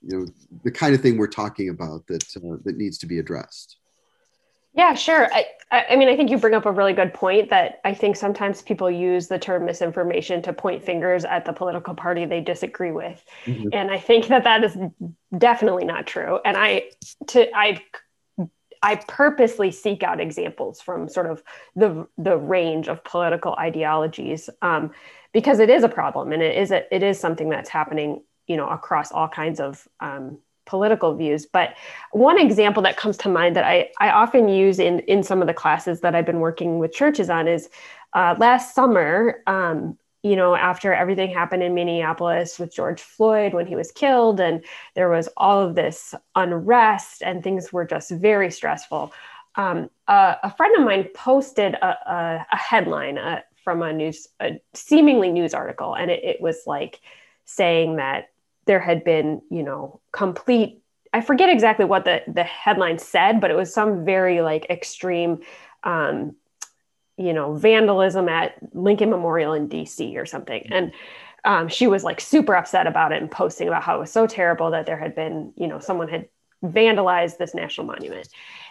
you 0.00 0.18
know 0.18 0.26
the 0.64 0.70
kind 0.70 0.94
of 0.94 1.02
thing 1.02 1.18
we're 1.18 1.26
talking 1.26 1.68
about 1.68 2.06
that 2.06 2.24
uh, 2.36 2.56
that 2.64 2.76
needs 2.76 2.98
to 2.98 3.06
be 3.06 3.18
addressed? 3.18 3.76
Yeah, 4.74 4.94
sure. 4.94 5.28
I, 5.32 5.46
I 5.70 5.96
mean, 5.96 6.08
I 6.08 6.16
think 6.16 6.30
you 6.30 6.38
bring 6.38 6.54
up 6.54 6.66
a 6.66 6.72
really 6.72 6.92
good 6.92 7.14
point 7.14 7.50
that 7.50 7.80
I 7.84 7.94
think 7.94 8.16
sometimes 8.16 8.60
people 8.60 8.90
use 8.90 9.28
the 9.28 9.38
term 9.38 9.64
misinformation 9.64 10.42
to 10.42 10.52
point 10.52 10.84
fingers 10.84 11.24
at 11.24 11.44
the 11.44 11.52
political 11.52 11.94
party 11.94 12.24
they 12.24 12.40
disagree 12.40 12.90
with, 12.90 13.24
mm-hmm. 13.44 13.68
and 13.72 13.90
I 13.90 13.98
think 13.98 14.26
that 14.28 14.44
that 14.44 14.64
is 14.64 14.76
definitely 15.36 15.84
not 15.84 16.06
true. 16.06 16.40
And 16.44 16.56
I, 16.56 16.90
to 17.28 17.56
I, 17.56 17.82
I 18.82 18.96
purposely 18.96 19.70
seek 19.70 20.02
out 20.02 20.20
examples 20.20 20.80
from 20.80 21.08
sort 21.08 21.26
of 21.26 21.42
the 21.76 22.06
the 22.18 22.36
range 22.36 22.88
of 22.88 23.04
political 23.04 23.54
ideologies 23.54 24.50
um, 24.60 24.90
because 25.32 25.60
it 25.60 25.70
is 25.70 25.84
a 25.84 25.88
problem 25.88 26.32
and 26.32 26.42
it 26.42 26.56
is 26.56 26.72
a, 26.72 26.94
it 26.94 27.02
is 27.02 27.18
something 27.18 27.48
that's 27.48 27.70
happening 27.70 28.22
you 28.46 28.56
know 28.56 28.68
across 28.68 29.10
all 29.10 29.28
kinds 29.28 29.60
of 29.60 29.88
um, 30.00 30.38
political 30.64 31.14
views. 31.14 31.46
But 31.46 31.74
one 32.12 32.38
example 32.38 32.82
that 32.82 32.96
comes 32.96 33.16
to 33.18 33.28
mind 33.28 33.56
that 33.56 33.64
I, 33.64 33.90
I 34.00 34.10
often 34.10 34.48
use 34.48 34.78
in, 34.78 35.00
in 35.00 35.22
some 35.22 35.40
of 35.40 35.46
the 35.46 35.54
classes 35.54 36.00
that 36.00 36.14
I've 36.14 36.26
been 36.26 36.40
working 36.40 36.78
with 36.78 36.92
churches 36.92 37.30
on 37.30 37.48
is 37.48 37.68
uh, 38.12 38.34
last 38.38 38.74
summer, 38.74 39.42
um, 39.46 39.98
you 40.22 40.36
know, 40.36 40.54
after 40.54 40.94
everything 40.94 41.30
happened 41.30 41.62
in 41.62 41.74
Minneapolis 41.74 42.58
with 42.58 42.74
George 42.74 43.02
Floyd 43.02 43.52
when 43.52 43.66
he 43.66 43.76
was 43.76 43.92
killed, 43.92 44.40
and 44.40 44.64
there 44.94 45.10
was 45.10 45.28
all 45.36 45.60
of 45.60 45.74
this 45.74 46.14
unrest 46.34 47.22
and 47.22 47.42
things 47.42 47.72
were 47.72 47.84
just 47.84 48.10
very 48.10 48.50
stressful. 48.50 49.12
Um, 49.56 49.90
uh, 50.08 50.36
a 50.42 50.50
friend 50.56 50.74
of 50.78 50.84
mine 50.84 51.08
posted 51.14 51.74
a, 51.74 51.86
a, 51.86 52.46
a 52.50 52.56
headline 52.56 53.18
uh, 53.18 53.42
from 53.62 53.82
a 53.82 53.92
news, 53.92 54.28
a 54.40 54.60
seemingly 54.72 55.30
news 55.30 55.54
article, 55.54 55.94
and 55.94 56.10
it, 56.10 56.24
it 56.24 56.40
was 56.40 56.62
like 56.66 57.00
saying 57.44 57.96
that 57.96 58.30
there 58.66 58.80
had 58.80 59.04
been, 59.04 59.42
you 59.50 59.62
know, 59.62 60.00
complete 60.14 60.80
I 61.12 61.20
forget 61.20 61.48
exactly 61.48 61.84
what 61.84 62.04
the 62.04 62.22
the 62.26 62.44
headline 62.44 62.98
said, 62.98 63.40
but 63.40 63.50
it 63.50 63.56
was 63.56 63.72
some 63.72 64.04
very 64.04 64.40
like 64.40 64.66
extreme 64.68 65.40
um, 65.84 66.34
you 67.16 67.32
know, 67.32 67.54
vandalism 67.54 68.28
at 68.28 68.54
Lincoln 68.74 69.10
Memorial 69.10 69.52
in 69.52 69.68
DC 69.68 70.16
or 70.16 70.26
something. 70.26 70.66
And 70.70 70.92
um, 71.44 71.68
she 71.68 71.86
was 71.86 72.02
like 72.02 72.20
super 72.20 72.56
upset 72.56 72.86
about 72.86 73.12
it 73.12 73.20
and 73.20 73.30
posting 73.30 73.68
about 73.68 73.82
how 73.82 73.96
it 73.96 74.00
was 74.00 74.12
so 74.12 74.26
terrible 74.26 74.70
that 74.70 74.86
there 74.86 74.96
had 74.96 75.14
been, 75.14 75.52
you 75.56 75.68
know, 75.68 75.78
someone 75.78 76.08
had 76.08 76.28
vandalized 76.64 77.38
this 77.38 77.54
national 77.54 77.86
monument. 77.86 78.28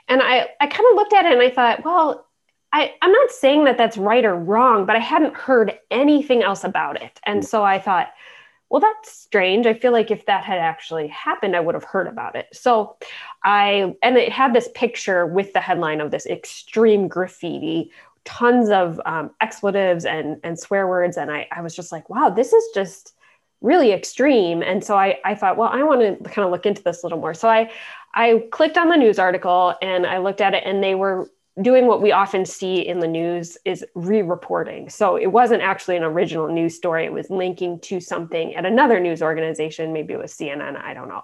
And 0.10 0.22
I, 0.22 0.50
I 0.60 0.68
kind 0.68 0.86
of 0.92 0.96
looked 0.96 1.14
at 1.14 1.26
it 1.26 1.32
and 1.32 1.42
I 1.42 1.50
thought, 1.50 1.86
well, 1.86 2.28
I, 2.74 2.94
I'm 3.02 3.12
not 3.12 3.32
saying 3.32 3.66
that 3.66 3.78
that's 3.78 3.98
right 3.98 4.26
or 4.26 4.36
wrong, 4.36 4.86
but 4.86 4.96
I 4.96 5.00
hadn't 5.00 5.36
heard 5.36 5.78
anything 5.92 6.42
else 6.42 6.64
about 6.64 7.02
it. 7.02 7.20
And 7.24 7.46
so 7.46 7.64
I 7.64 7.80
thought, 7.80 8.12
well, 8.74 8.80
that's 8.80 9.14
strange. 9.14 9.68
I 9.68 9.76
feel 9.76 9.92
like 9.92 10.10
if 10.10 10.26
that 10.26 10.44
had 10.44 10.58
actually 10.58 11.08
happened, 11.10 11.56
I 11.56 11.60
would 11.60 11.76
have 11.76 11.84
heard 11.84 12.08
about 12.08 12.36
it. 12.36 12.48
So 12.54 12.98
I, 13.44 13.94
and 14.02 14.18
it 14.18 14.32
had 14.32 14.52
this 14.52 14.68
picture 14.74 15.28
with 15.28 15.54
the 15.54 15.60
headline 15.60 16.02
of 16.02 16.10
this 16.10 16.26
extreme 16.26 17.08
graffiti, 17.08 17.92
tons 18.26 18.72
of 18.72 19.00
um, 19.06 19.30
expletives 19.42 20.06
and, 20.06 20.40
and 20.44 20.58
swear 20.58 20.88
words. 20.88 21.18
And 21.18 21.30
I, 21.30 21.48
I 21.52 21.62
was 21.62 21.76
just 21.76 21.92
like, 21.92 22.10
wow, 22.10 22.32
this 22.32 22.52
is 22.52 22.64
just 22.74 23.14
really 23.62 23.92
extreme. 23.92 24.64
And 24.64 24.84
so 24.84 24.98
I, 24.98 25.20
I 25.24 25.36
thought, 25.36 25.56
well, 25.56 25.70
I 25.72 25.84
want 25.84 26.24
to 26.24 26.30
kind 26.32 26.44
of 26.44 26.50
look 26.50 26.66
into 26.66 26.82
this 26.82 27.04
a 27.04 27.06
little 27.06 27.20
more. 27.20 27.36
So 27.36 27.48
I, 27.48 27.70
I 28.16 28.48
clicked 28.52 28.80
on 28.80 28.90
the 28.90 28.98
news 28.98 29.20
article 29.20 29.76
and 29.84 30.08
I 30.08 30.18
looked 30.18 30.42
at 30.42 30.56
it 30.56 30.64
and 30.66 30.84
they 30.84 30.96
were 30.96 31.30
doing 31.62 31.86
what 31.86 32.02
we 32.02 32.12
often 32.12 32.46
see 32.46 32.80
in 32.80 33.00
the 33.00 33.08
news 33.08 33.58
is 33.64 33.86
re-reporting. 33.94 34.90
So 34.90 35.16
it 35.16 35.28
wasn't 35.28 35.62
actually 35.62 35.98
an 35.98 36.04
original 36.04 36.48
news 36.48 36.76
story. 36.76 37.06
It 37.06 37.14
was 37.14 37.30
linking 37.30 37.80
to 37.82 38.00
something 38.00 38.56
at 38.56 38.66
another 38.66 39.00
news 39.00 39.22
organization. 39.22 39.94
Maybe 39.94 40.14
it 40.14 40.20
was 40.20 40.34
CNN. 40.34 40.82
I 40.82 40.94
don't 40.94 41.08
know. 41.08 41.24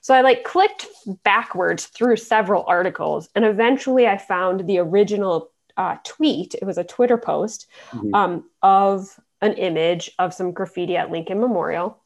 So 0.00 0.14
I 0.14 0.20
like 0.20 0.44
clicked 0.44 0.86
backwards 1.24 1.86
through 1.86 2.16
several 2.16 2.64
articles, 2.66 3.30
and 3.34 3.44
eventually 3.44 4.06
I 4.06 4.18
found 4.18 4.66
the 4.66 4.78
original 4.78 5.50
uh, 5.78 5.96
tweet. 6.04 6.54
It 6.54 6.64
was 6.64 6.78
a 6.78 6.84
Twitter 6.84 7.16
post 7.16 7.66
mm-hmm. 7.90 8.14
um, 8.14 8.50
of 8.62 9.18
an 9.40 9.54
image 9.54 10.10
of 10.18 10.34
some 10.34 10.52
graffiti 10.52 10.96
at 10.96 11.10
Lincoln 11.10 11.40
Memorial 11.40 11.98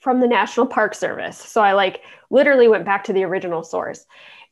from 0.00 0.20
the 0.20 0.26
National 0.26 0.66
Park 0.66 0.94
Service. 0.94 1.38
So 1.38 1.62
I 1.62 1.72
like 1.72 2.02
literally 2.30 2.68
went 2.68 2.84
back 2.84 3.04
to 3.04 3.12
the 3.12 3.24
original 3.24 3.62
source 3.62 4.04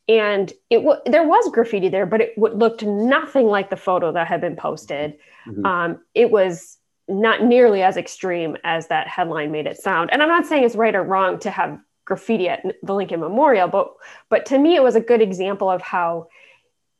and 0.08 0.52
it 0.70 0.78
w- 0.78 1.00
there 1.06 1.26
was 1.26 1.50
graffiti 1.52 1.88
there, 1.88 2.06
but 2.06 2.20
it 2.20 2.36
w- 2.36 2.54
looked 2.54 2.84
nothing 2.84 3.46
like 3.46 3.70
the 3.70 3.76
photo 3.76 4.12
that 4.12 4.26
had 4.26 4.40
been 4.40 4.56
posted. 4.56 5.18
Mm-hmm. 5.46 5.66
Um, 5.66 5.98
it 6.14 6.30
was 6.30 6.78
not 7.08 7.42
nearly 7.42 7.82
as 7.82 7.96
extreme 7.96 8.56
as 8.64 8.88
that 8.88 9.08
headline 9.08 9.52
made 9.52 9.66
it 9.66 9.78
sound. 9.78 10.10
And 10.12 10.22
I'm 10.22 10.28
not 10.28 10.46
saying 10.46 10.64
it's 10.64 10.76
right 10.76 10.94
or 10.94 11.02
wrong 11.02 11.38
to 11.40 11.50
have 11.50 11.78
graffiti 12.04 12.48
at 12.48 12.64
the 12.82 12.94
Lincoln 12.94 13.20
Memorial, 13.20 13.68
but 13.68 13.92
but 14.28 14.46
to 14.46 14.58
me, 14.58 14.76
it 14.76 14.82
was 14.82 14.96
a 14.96 15.00
good 15.00 15.22
example 15.22 15.70
of 15.70 15.82
how 15.82 16.28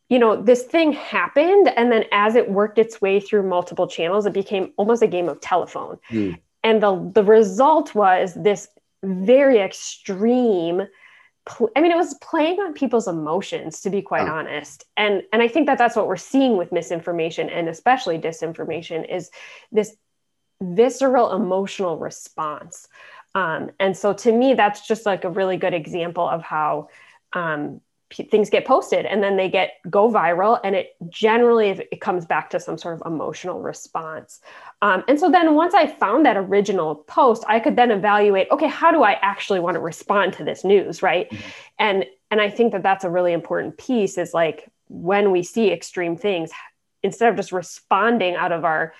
you 0.09 0.19
know 0.19 0.41
this 0.41 0.65
thing 0.65 0.93
happened, 0.93 1.69
and 1.77 1.91
then 1.91 2.05
as 2.13 2.35
it 2.35 2.51
worked 2.51 2.79
its 2.79 3.01
way 3.01 3.21
through 3.21 3.49
multiple 3.49 3.87
channels, 3.87 4.27
it 4.27 4.33
became 4.33 4.73
almost 4.77 5.03
a 5.03 5.07
game 5.07 5.29
of 5.29 5.41
telephone. 5.41 5.99
Mm. 6.11 6.39
And 6.63 6.83
the 6.83 7.11
the 7.15 7.25
result 7.25 7.95
was 7.95 8.35
this 8.35 8.69
very 9.03 9.59
extreme 9.59 10.89
I 11.77 11.81
mean, 11.81 11.93
it 11.93 11.97
was 11.97 12.15
playing 12.15 12.59
on 12.59 12.73
people's 12.73 13.07
emotions, 13.07 13.81
to 13.83 13.91
be 13.91 14.03
quite 14.03 14.29
oh. 14.29 14.33
honest. 14.33 14.85
And 14.97 15.23
and 15.33 15.43
I 15.43 15.49
think 15.49 15.67
that 15.67 15.79
that's 15.79 15.97
what 15.97 16.09
we're 16.09 16.17
seeing 16.17 16.57
with 16.57 16.73
misinformation 16.73 17.49
and 17.49 17.69
especially 17.69 18.19
disinformation 18.19 19.09
is 19.09 19.31
this 19.71 19.97
visceral 20.61 21.33
emotional 21.33 21.99
response. 21.99 22.89
Um, 23.35 23.71
and 23.79 23.97
so, 23.97 24.13
to 24.15 24.33
me, 24.33 24.55
that's 24.55 24.87
just 24.87 25.07
like 25.07 25.25
a 25.25 25.31
really 25.31 25.57
good 25.57 25.75
example 25.75 26.27
of 26.27 26.43
how 26.43 26.89
um, 27.33 27.81
things 28.11 28.51
get 28.51 28.65
posted 28.65 29.05
and 29.05 29.23
then 29.23 29.37
they 29.37 29.49
get 29.49 29.73
go 29.91 30.11
viral 30.11 30.61
and 30.63 30.77
it 30.77 30.95
generally 31.09 31.71
it 31.71 32.01
comes 32.01 32.25
back 32.25 32.49
to 32.51 32.61
some 32.61 32.79
sort 32.79 32.95
of 32.95 33.03
emotional 33.05 33.61
response 33.61 34.41
um, 34.81 35.03
and 35.09 35.19
so 35.19 35.29
then 35.29 35.55
once 35.55 35.75
i 35.75 35.87
found 35.87 36.25
that 36.25 36.37
original 36.37 36.95
post 36.95 37.45
i 37.49 37.59
could 37.59 37.75
then 37.75 37.91
evaluate 37.91 38.47
okay 38.53 38.69
how 38.69 38.93
do 38.93 39.03
i 39.03 39.15
actually 39.23 39.59
want 39.59 39.75
to 39.75 39.81
respond 39.81 40.33
to 40.33 40.45
this 40.45 40.65
news 40.65 41.03
right 41.03 41.29
mm-hmm. 41.31 41.49
and 41.81 42.05
and 42.31 42.41
i 42.41 42.49
think 42.49 42.73
that 42.73 42.83
that's 42.83 43.05
a 43.05 43.11
really 43.11 43.33
important 43.33 43.77
piece 43.77 44.19
is 44.19 44.33
like 44.33 44.71
when 44.89 45.33
we 45.33 45.43
see 45.43 45.73
extreme 45.73 46.17
things 46.17 46.53
instead 47.03 47.29
of 47.29 47.37
just 47.37 47.51
responding 47.51 48.37
out 48.37 48.53
of 48.53 48.65
our 48.65 48.95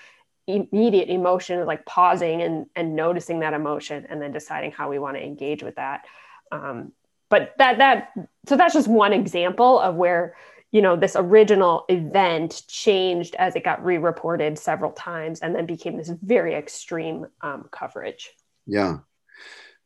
immediate 0.49 1.09
emotion 1.09 1.65
like 1.65 1.85
pausing 1.87 2.43
and 2.43 2.67
and 2.75 2.97
noticing 2.97 3.41
that 3.41 3.55
emotion 3.55 4.05
and 4.09 4.21
then 4.21 4.33
deciding 4.33 4.73
how 4.73 4.91
we 4.91 4.99
want 4.99 5.17
to 5.17 5.23
engage 5.23 5.63
with 5.63 5.77
that 5.77 6.05
um, 6.53 6.93
but 7.29 7.55
that 7.59 7.79
that 7.79 8.13
so 8.47 8.57
that's 8.57 8.75
just 8.75 8.89
one 8.89 9.13
example 9.13 9.79
of 9.79 9.95
where 9.95 10.37
you 10.73 10.83
know 10.83 10.97
this 10.97 11.17
original 11.17 11.85
event 11.89 12.63
changed 12.69 13.35
as 13.37 13.57
it 13.57 13.65
got 13.65 13.85
re-reported 13.85 14.59
several 14.59 14.93
times 14.93 15.41
and 15.41 15.55
then 15.55 15.67
became 15.67 15.97
this 15.97 16.11
very 16.23 16.55
extreme 16.55 17.27
um, 17.41 17.69
coverage. 17.71 18.31
Yeah. 18.67 18.99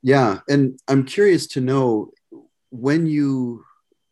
Yeah. 0.02 0.40
And 0.48 0.78
i'm 0.88 1.04
curious 1.04 1.46
to 1.48 1.60
know 1.60 2.12
when 2.70 3.06
you 3.06 3.64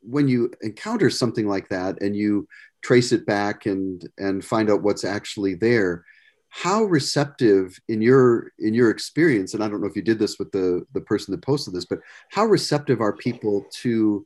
when 0.03 0.29
you 0.29 0.51
encounter 0.63 1.11
something 1.11 1.47
like 1.47 1.69
that 1.69 2.01
and 2.03 2.15
you 2.15 2.47
trace 2.83 3.13
it 3.13 3.27
back 3.27 3.67
and 3.67 4.09
and 4.19 4.45
find 4.45 4.71
out 4.71 4.83
what's 4.83 5.05
actually 5.05 5.55
there 5.55 6.05
how 6.51 6.85
receptive 6.85 7.79
in 7.89 8.01
your 8.01 8.53
in 8.59 8.75
your 8.75 8.91
experience 8.91 9.55
and 9.55 9.63
i 9.63 9.69
don't 9.69 9.81
know 9.81 9.87
if 9.87 9.97
you 9.97 10.03
did 10.03 10.19
this 10.19 10.39
with 10.39 10.51
the 10.53 10.85
the 10.95 11.01
person 11.01 11.33
that 11.33 11.43
posted 11.43 11.75
this 11.75 11.85
but 11.85 12.01
how 12.31 12.45
receptive 12.45 13.01
are 13.01 13.13
people 13.13 13.65
to 13.71 14.25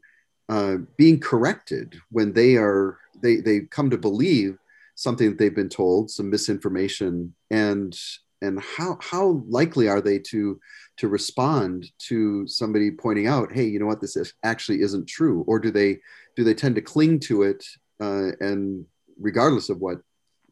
uh, 0.48 0.76
being 0.96 1.18
corrected 1.18 1.96
when 2.10 2.32
they 2.32 2.56
are 2.56 2.98
they 3.22 3.36
they 3.36 3.60
come 3.60 3.90
to 3.90 3.98
believe 3.98 4.58
something 4.94 5.30
that 5.30 5.38
they've 5.38 5.54
been 5.54 5.68
told 5.68 6.10
some 6.10 6.30
misinformation 6.30 7.34
and 7.50 7.98
and 8.42 8.60
how 8.60 8.98
how 9.00 9.42
likely 9.48 9.88
are 9.88 10.00
they 10.00 10.18
to 10.18 10.60
to 10.98 11.08
respond 11.08 11.90
to 11.98 12.46
somebody 12.46 12.90
pointing 12.90 13.26
out 13.26 13.52
hey 13.52 13.64
you 13.64 13.78
know 13.78 13.86
what? 13.86 14.00
This 14.00 14.16
is, 14.16 14.34
actually 14.42 14.82
isn't 14.82 15.08
true 15.08 15.44
or 15.46 15.58
do 15.58 15.70
they 15.70 15.98
do 16.36 16.44
they 16.44 16.54
tend 16.54 16.74
to 16.74 16.82
cling 16.82 17.20
to 17.20 17.42
it 17.42 17.64
uh, 18.00 18.30
and 18.40 18.84
regardless 19.18 19.68
of 19.70 19.78
what 19.78 19.98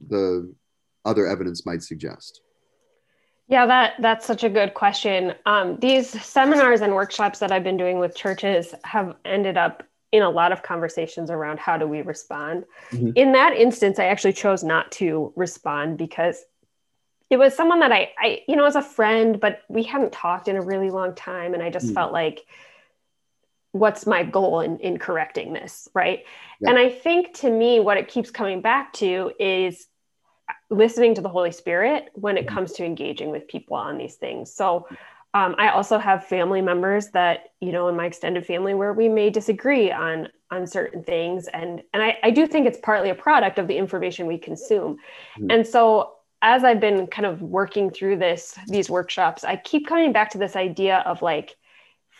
the 0.08 0.52
other 1.04 1.26
evidence 1.26 1.64
might 1.66 1.82
suggest? 1.82 2.42
Yeah, 3.48 3.66
that 3.66 3.94
that's 3.98 4.26
such 4.26 4.44
a 4.44 4.48
good 4.48 4.74
question. 4.74 5.34
Um, 5.44 5.76
these 5.80 6.08
seminars 6.22 6.82
and 6.82 6.94
workshops 6.94 7.40
that 7.40 7.50
I've 7.50 7.64
been 7.64 7.76
doing 7.76 7.98
with 7.98 8.14
churches 8.14 8.74
have 8.84 9.16
ended 9.24 9.56
up 9.56 9.82
in 10.12 10.22
a 10.22 10.30
lot 10.30 10.52
of 10.52 10.62
conversations 10.62 11.30
around 11.30 11.58
how 11.58 11.76
do 11.76 11.86
we 11.86 12.02
respond. 12.02 12.64
Mm-hmm. 12.90 13.10
In 13.16 13.32
that 13.32 13.54
instance, 13.54 13.98
I 13.98 14.06
actually 14.06 14.32
chose 14.32 14.62
not 14.62 14.90
to 14.92 15.32
respond 15.36 15.98
because 15.98 16.44
it 17.28 17.38
was 17.38 17.54
someone 17.54 17.80
that 17.80 17.92
I, 17.92 18.10
I, 18.18 18.40
you 18.48 18.56
know, 18.56 18.64
as 18.64 18.76
a 18.76 18.82
friend, 18.82 19.40
but 19.40 19.62
we 19.68 19.84
hadn't 19.84 20.12
talked 20.12 20.48
in 20.48 20.56
a 20.56 20.62
really 20.62 20.90
long 20.90 21.14
time, 21.14 21.54
and 21.54 21.62
I 21.62 21.70
just 21.70 21.86
mm-hmm. 21.86 21.94
felt 21.94 22.12
like, 22.12 22.40
what's 23.72 24.04
my 24.06 24.24
goal 24.24 24.60
in 24.60 24.78
in 24.78 24.98
correcting 24.98 25.52
this, 25.52 25.88
right? 25.94 26.24
Yeah. 26.60 26.70
And 26.70 26.78
I 26.78 26.88
think 26.88 27.34
to 27.38 27.50
me, 27.50 27.78
what 27.78 27.98
it 27.98 28.08
keeps 28.08 28.30
coming 28.30 28.60
back 28.60 28.92
to 28.94 29.32
is 29.38 29.86
listening 30.70 31.14
to 31.16 31.20
the 31.20 31.28
Holy 31.28 31.52
Spirit 31.52 32.10
when 32.14 32.36
it 32.36 32.46
mm-hmm. 32.46 32.54
comes 32.54 32.72
to 32.72 32.84
engaging 32.84 33.30
with 33.30 33.46
people 33.48 33.76
on 33.76 33.98
these 33.98 34.14
things. 34.14 34.52
So 34.52 34.86
um, 35.34 35.54
I 35.58 35.68
also 35.68 35.98
have 35.98 36.24
family 36.24 36.60
members 36.60 37.08
that, 37.10 37.50
you 37.60 37.72
know, 37.72 37.88
in 37.88 37.96
my 37.96 38.06
extended 38.06 38.46
family 38.46 38.74
where 38.74 38.92
we 38.92 39.08
may 39.08 39.30
disagree 39.30 39.92
on 39.92 40.28
on 40.50 40.66
certain 40.66 41.04
things. 41.04 41.46
And 41.48 41.82
and 41.92 42.02
I, 42.02 42.18
I 42.22 42.30
do 42.30 42.46
think 42.46 42.66
it's 42.66 42.78
partly 42.82 43.10
a 43.10 43.14
product 43.14 43.58
of 43.58 43.68
the 43.68 43.76
information 43.76 44.26
we 44.26 44.38
consume. 44.38 44.96
Mm-hmm. 45.38 45.50
And 45.50 45.66
so 45.66 46.14
as 46.42 46.64
I've 46.64 46.80
been 46.80 47.06
kind 47.06 47.26
of 47.26 47.42
working 47.42 47.90
through 47.90 48.16
this, 48.16 48.58
these 48.66 48.88
workshops, 48.88 49.44
I 49.44 49.56
keep 49.56 49.86
coming 49.86 50.12
back 50.12 50.30
to 50.30 50.38
this 50.38 50.56
idea 50.56 50.98
of 51.06 51.20
like 51.20 51.56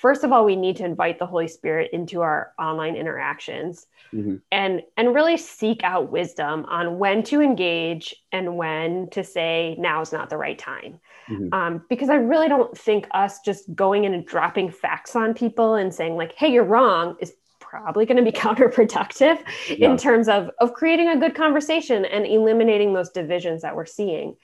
first 0.00 0.24
of 0.24 0.32
all 0.32 0.46
we 0.46 0.56
need 0.56 0.76
to 0.76 0.84
invite 0.84 1.18
the 1.18 1.26
holy 1.26 1.46
spirit 1.46 1.90
into 1.92 2.22
our 2.22 2.52
online 2.58 2.96
interactions 2.96 3.86
mm-hmm. 4.12 4.36
and 4.50 4.82
and 4.96 5.14
really 5.14 5.36
seek 5.36 5.84
out 5.84 6.10
wisdom 6.10 6.64
on 6.66 6.98
when 6.98 7.22
to 7.22 7.40
engage 7.42 8.14
and 8.32 8.56
when 8.56 9.08
to 9.10 9.22
say 9.22 9.76
now 9.78 10.00
is 10.00 10.10
not 10.10 10.30
the 10.30 10.36
right 10.36 10.58
time 10.58 10.98
mm-hmm. 11.28 11.52
um, 11.52 11.84
because 11.90 12.08
i 12.08 12.14
really 12.14 12.48
don't 12.48 12.76
think 12.76 13.06
us 13.12 13.40
just 13.40 13.72
going 13.74 14.04
in 14.04 14.14
and 14.14 14.26
dropping 14.26 14.70
facts 14.70 15.14
on 15.14 15.34
people 15.34 15.74
and 15.74 15.94
saying 15.94 16.16
like 16.16 16.32
hey 16.32 16.50
you're 16.50 16.64
wrong 16.64 17.14
is 17.20 17.34
probably 17.58 18.06
going 18.06 18.16
to 18.16 18.22
be 18.22 18.32
counterproductive 18.46 19.38
yeah. 19.68 19.90
in 19.90 19.96
terms 19.98 20.28
of 20.28 20.50
of 20.60 20.72
creating 20.72 21.08
a 21.08 21.16
good 21.18 21.34
conversation 21.34 22.06
and 22.06 22.26
eliminating 22.26 22.94
those 22.94 23.10
divisions 23.10 23.60
that 23.60 23.76
we're 23.76 23.86
seeing 23.86 24.34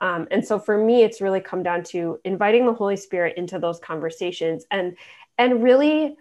um, 0.00 0.28
and 0.30 0.44
so 0.44 0.58
for 0.58 0.76
me, 0.76 1.02
it's 1.02 1.20
really 1.20 1.40
come 1.40 1.62
down 1.62 1.82
to 1.84 2.20
inviting 2.24 2.66
the 2.66 2.74
Holy 2.74 2.96
Spirit 2.96 3.36
into 3.36 3.58
those 3.58 3.78
conversations 3.78 4.64
and 4.70 4.96
and 5.38 5.62
really 5.62 6.16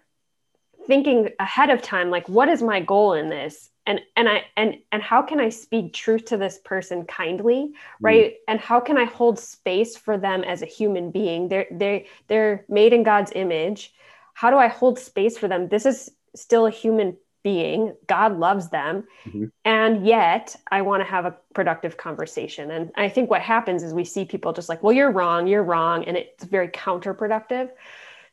thinking 0.88 1.30
ahead 1.40 1.70
of 1.70 1.82
time, 1.82 2.10
like 2.10 2.28
what 2.30 2.50
is 2.50 2.62
my 2.62 2.80
goal 2.80 3.14
in 3.14 3.30
this? 3.30 3.70
And 3.86 4.00
and 4.16 4.30
I 4.30 4.46
and 4.56 4.78
and 4.92 5.02
how 5.02 5.22
can 5.22 5.40
I 5.40 5.50
speak 5.50 5.94
truth 5.94 6.26
to 6.26 6.38
this 6.38 6.58
person 6.64 7.06
kindly, 7.06 7.74
right? 8.00 8.32
Mm. 8.32 8.36
And 8.48 8.60
how 8.60 8.80
can 8.80 8.98
I 8.98 9.06
hold 9.06 9.38
space 9.40 9.98
for 9.98 10.18
them 10.18 10.44
as 10.44 10.62
a 10.62 10.66
human 10.66 11.12
being? 11.12 11.50
They're 11.50 11.68
they 11.70 12.08
they're 12.28 12.66
made 12.70 12.94
in 12.94 13.04
God's 13.04 13.32
image. 13.36 13.94
How 14.34 14.52
do 14.52 14.58
I 14.58 14.68
hold 14.68 15.00
space 15.00 15.38
for 15.38 15.48
them? 15.48 15.68
This 15.68 15.86
is 15.86 16.12
still 16.34 16.66
a 16.66 16.72
human 16.72 17.18
being. 17.46 17.96
God 18.08 18.40
loves 18.40 18.72
them. 18.72 19.04
Mm-hmm. 19.28 19.46
And 19.66 20.04
yet 20.04 20.56
I 20.72 20.82
want 20.82 21.02
to 21.02 21.08
have 21.08 21.26
a 21.26 21.36
productive 21.54 21.96
conversation. 21.96 22.72
And 22.72 22.92
I 22.96 23.08
think 23.08 23.30
what 23.30 23.42
happens 23.42 23.84
is 23.84 23.94
we 23.94 24.04
see 24.04 24.26
people 24.26 24.52
just 24.52 24.68
like, 24.68 24.82
well, 24.82 24.94
you're 24.94 25.12
wrong, 25.12 25.46
you're 25.46 25.64
wrong. 25.64 26.06
And 26.06 26.18
it's 26.18 26.44
very 26.44 26.70
counterproductive. 26.70 27.70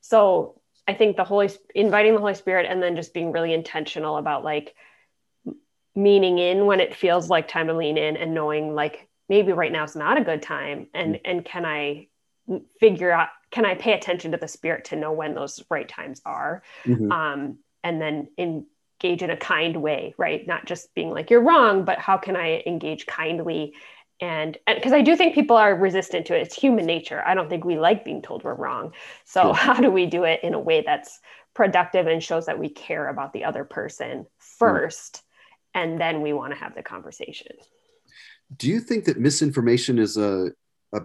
So 0.00 0.62
I 0.88 0.94
think 0.94 1.18
the 1.18 1.24
Holy, 1.24 1.50
inviting 1.74 2.14
the 2.14 2.20
Holy 2.20 2.34
Spirit 2.34 2.64
and 2.66 2.82
then 2.82 2.96
just 2.96 3.12
being 3.12 3.32
really 3.32 3.52
intentional 3.52 4.16
about 4.16 4.44
like 4.44 4.74
meaning 5.94 6.38
in 6.38 6.64
when 6.64 6.80
it 6.80 6.96
feels 6.96 7.28
like 7.28 7.48
time 7.48 7.66
to 7.66 7.76
lean 7.76 7.98
in 7.98 8.16
and 8.16 8.32
knowing 8.32 8.74
like 8.74 9.10
maybe 9.28 9.52
right 9.52 9.70
now 9.70 9.84
is 9.84 9.94
not 9.94 10.16
a 10.16 10.24
good 10.24 10.40
time. 10.40 10.86
And, 10.94 11.16
mm-hmm. 11.16 11.30
and 11.30 11.44
can 11.44 11.66
I 11.66 12.08
figure 12.80 13.12
out, 13.12 13.28
can 13.50 13.66
I 13.66 13.74
pay 13.74 13.92
attention 13.92 14.32
to 14.32 14.38
the 14.38 14.48
spirit 14.48 14.86
to 14.86 14.96
know 14.96 15.12
when 15.12 15.34
those 15.34 15.62
right 15.68 15.86
times 15.86 16.22
are? 16.24 16.62
Mm-hmm. 16.86 17.12
Um, 17.12 17.58
and 17.84 18.00
then 18.00 18.28
in 18.38 18.66
engage 19.02 19.22
in 19.22 19.30
a 19.30 19.36
kind 19.36 19.76
way, 19.76 20.14
right? 20.16 20.46
Not 20.46 20.66
just 20.66 20.94
being 20.94 21.10
like, 21.10 21.30
you're 21.30 21.42
wrong, 21.42 21.84
but 21.84 21.98
how 21.98 22.16
can 22.16 22.36
I 22.36 22.62
engage 22.66 23.06
kindly? 23.06 23.74
And 24.20 24.56
because 24.66 24.92
I 24.92 25.02
do 25.02 25.16
think 25.16 25.34
people 25.34 25.56
are 25.56 25.74
resistant 25.74 26.26
to 26.26 26.36
it. 26.36 26.42
It's 26.42 26.54
human 26.54 26.86
nature. 26.86 27.22
I 27.26 27.34
don't 27.34 27.48
think 27.48 27.64
we 27.64 27.78
like 27.78 28.04
being 28.04 28.22
told 28.22 28.44
we're 28.44 28.54
wrong. 28.54 28.92
So, 29.24 29.48
yeah. 29.48 29.54
how 29.56 29.74
do 29.74 29.90
we 29.90 30.06
do 30.06 30.24
it 30.24 30.40
in 30.42 30.54
a 30.54 30.60
way 30.60 30.82
that's 30.84 31.20
productive 31.54 32.06
and 32.06 32.22
shows 32.22 32.46
that 32.46 32.58
we 32.58 32.68
care 32.68 33.08
about 33.08 33.32
the 33.32 33.44
other 33.44 33.64
person 33.64 34.26
first? 34.38 35.22
And 35.74 36.00
then 36.00 36.20
we 36.20 36.32
want 36.32 36.52
to 36.52 36.58
have 36.58 36.74
the 36.74 36.82
conversation. 36.82 37.56
Do 38.56 38.68
you 38.68 38.80
think 38.80 39.06
that 39.06 39.18
misinformation 39.18 39.98
is 39.98 40.16
a, 40.16 40.50
a 40.92 41.00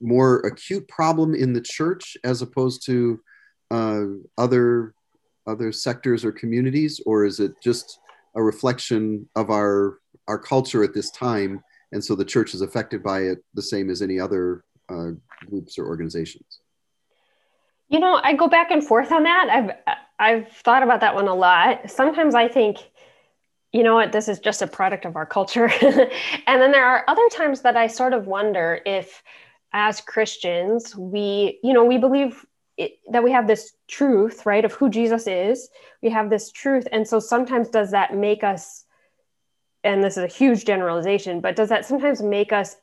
more 0.00 0.40
acute 0.40 0.86
problem 0.88 1.34
in 1.34 1.54
the 1.54 1.60
church 1.60 2.16
as 2.22 2.42
opposed 2.42 2.84
to 2.86 3.20
uh, 3.70 4.04
other 4.36 4.94
other 5.46 5.72
sectors 5.72 6.24
or 6.24 6.32
communities, 6.32 7.00
or 7.06 7.24
is 7.24 7.40
it 7.40 7.52
just 7.62 7.98
a 8.34 8.42
reflection 8.42 9.28
of 9.36 9.50
our 9.50 9.98
our 10.28 10.38
culture 10.38 10.84
at 10.84 10.94
this 10.94 11.10
time, 11.10 11.62
and 11.92 12.02
so 12.02 12.14
the 12.14 12.24
church 12.24 12.54
is 12.54 12.60
affected 12.60 13.02
by 13.02 13.20
it 13.20 13.38
the 13.54 13.62
same 13.62 13.90
as 13.90 14.02
any 14.02 14.20
other 14.20 14.64
uh, 14.88 15.10
groups 15.48 15.78
or 15.78 15.86
organizations? 15.86 16.60
You 17.88 17.98
know, 17.98 18.20
I 18.22 18.34
go 18.34 18.48
back 18.48 18.70
and 18.70 18.84
forth 18.84 19.12
on 19.12 19.24
that. 19.24 19.48
I've 19.50 19.96
I've 20.18 20.52
thought 20.52 20.82
about 20.82 21.00
that 21.00 21.14
one 21.14 21.28
a 21.28 21.34
lot. 21.34 21.90
Sometimes 21.90 22.34
I 22.34 22.48
think, 22.48 22.78
you 23.72 23.82
know 23.82 23.94
what, 23.94 24.12
this 24.12 24.28
is 24.28 24.38
just 24.38 24.62
a 24.62 24.66
product 24.66 25.04
of 25.04 25.16
our 25.16 25.26
culture, 25.26 25.70
and 26.46 26.62
then 26.62 26.72
there 26.72 26.86
are 26.86 27.04
other 27.08 27.28
times 27.30 27.62
that 27.62 27.76
I 27.76 27.88
sort 27.88 28.12
of 28.12 28.26
wonder 28.26 28.80
if, 28.86 29.22
as 29.72 30.00
Christians, 30.00 30.96
we 30.96 31.58
you 31.62 31.72
know 31.72 31.84
we 31.84 31.98
believe 31.98 32.46
it, 32.76 32.92
that 33.10 33.22
we 33.22 33.32
have 33.32 33.46
this 33.46 33.72
truth, 33.86 34.46
right, 34.46 34.64
of 34.64 34.72
who 34.72 34.88
Jesus 34.88 35.26
is. 35.26 35.68
We 36.02 36.10
have 36.10 36.30
this 36.30 36.50
truth. 36.50 36.88
And 36.90 37.06
so 37.06 37.20
sometimes 37.20 37.68
does 37.68 37.90
that 37.90 38.14
make 38.16 38.42
us, 38.42 38.84
and 39.84 40.02
this 40.02 40.16
is 40.16 40.24
a 40.24 40.28
huge 40.28 40.64
generalization, 40.64 41.40
but 41.40 41.56
does 41.56 41.68
that 41.68 41.84
sometimes 41.84 42.22
make 42.22 42.52
us 42.52 42.76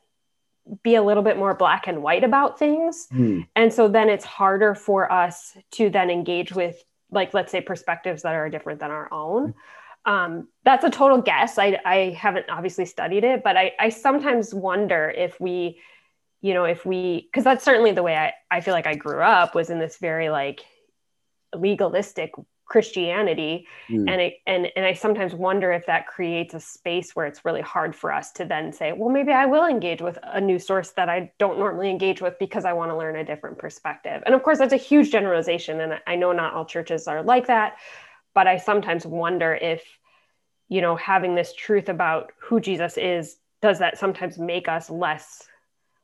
be 0.82 0.94
a 0.94 1.02
little 1.02 1.22
bit 1.22 1.36
more 1.36 1.54
black 1.54 1.88
and 1.88 2.02
white 2.02 2.22
about 2.22 2.58
things? 2.58 3.08
Mm. 3.12 3.48
And 3.56 3.72
so 3.72 3.88
then 3.88 4.08
it's 4.08 4.24
harder 4.24 4.74
for 4.74 5.10
us 5.10 5.56
to 5.72 5.90
then 5.90 6.10
engage 6.10 6.52
with, 6.52 6.82
like, 7.10 7.34
let's 7.34 7.50
say, 7.50 7.60
perspectives 7.60 8.22
that 8.22 8.34
are 8.34 8.48
different 8.48 8.78
than 8.78 8.90
our 8.90 9.12
own. 9.12 9.54
Um, 10.04 10.48
that's 10.64 10.84
a 10.84 10.90
total 10.90 11.20
guess. 11.20 11.58
I, 11.58 11.78
I 11.84 12.16
haven't 12.16 12.48
obviously 12.48 12.84
studied 12.84 13.24
it, 13.24 13.42
but 13.42 13.56
I, 13.56 13.72
I 13.80 13.88
sometimes 13.88 14.54
wonder 14.54 15.10
if 15.10 15.40
we, 15.40 15.78
you 16.40 16.54
know, 16.54 16.64
if 16.64 16.86
we, 16.86 17.28
because 17.30 17.44
that's 17.44 17.64
certainly 17.64 17.92
the 17.92 18.02
way 18.02 18.16
I, 18.16 18.32
I 18.50 18.60
feel 18.60 18.74
like 18.74 18.86
I 18.86 18.94
grew 18.94 19.20
up 19.20 19.54
was 19.54 19.70
in 19.70 19.78
this 19.78 19.98
very 19.98 20.30
like 20.30 20.64
legalistic 21.54 22.32
Christianity. 22.64 23.66
Mm. 23.90 24.08
And 24.08 24.20
it, 24.20 24.34
and, 24.46 24.68
and 24.76 24.86
I 24.86 24.94
sometimes 24.94 25.34
wonder 25.34 25.72
if 25.72 25.86
that 25.86 26.06
creates 26.06 26.54
a 26.54 26.60
space 26.60 27.16
where 27.16 27.26
it's 27.26 27.44
really 27.44 27.60
hard 27.60 27.96
for 27.96 28.12
us 28.12 28.30
to 28.32 28.44
then 28.44 28.72
say, 28.72 28.92
well, 28.92 29.10
maybe 29.10 29.32
I 29.32 29.46
will 29.46 29.66
engage 29.66 30.00
with 30.00 30.18
a 30.22 30.40
new 30.40 30.58
source 30.58 30.90
that 30.92 31.08
I 31.08 31.32
don't 31.38 31.58
normally 31.58 31.90
engage 31.90 32.22
with 32.22 32.38
because 32.38 32.64
I 32.64 32.72
want 32.72 32.92
to 32.92 32.96
learn 32.96 33.16
a 33.16 33.24
different 33.24 33.58
perspective. 33.58 34.22
And 34.24 34.34
of 34.34 34.42
course, 34.44 34.58
that's 34.58 34.72
a 34.72 34.78
huge 34.78 35.10
generalization. 35.10 35.80
And 35.80 36.00
I 36.06 36.14
know 36.14 36.30
not 36.32 36.54
all 36.54 36.64
churches 36.64 37.08
are 37.08 37.24
like 37.24 37.48
that, 37.48 37.76
but 38.34 38.46
I 38.46 38.56
sometimes 38.56 39.04
wonder 39.04 39.52
if, 39.54 39.82
you 40.68 40.80
know, 40.80 40.94
having 40.94 41.34
this 41.34 41.52
truth 41.52 41.88
about 41.88 42.30
who 42.38 42.60
Jesus 42.60 42.96
is, 42.96 43.36
does 43.60 43.80
that 43.80 43.98
sometimes 43.98 44.38
make 44.38 44.68
us 44.68 44.88
less 44.88 45.42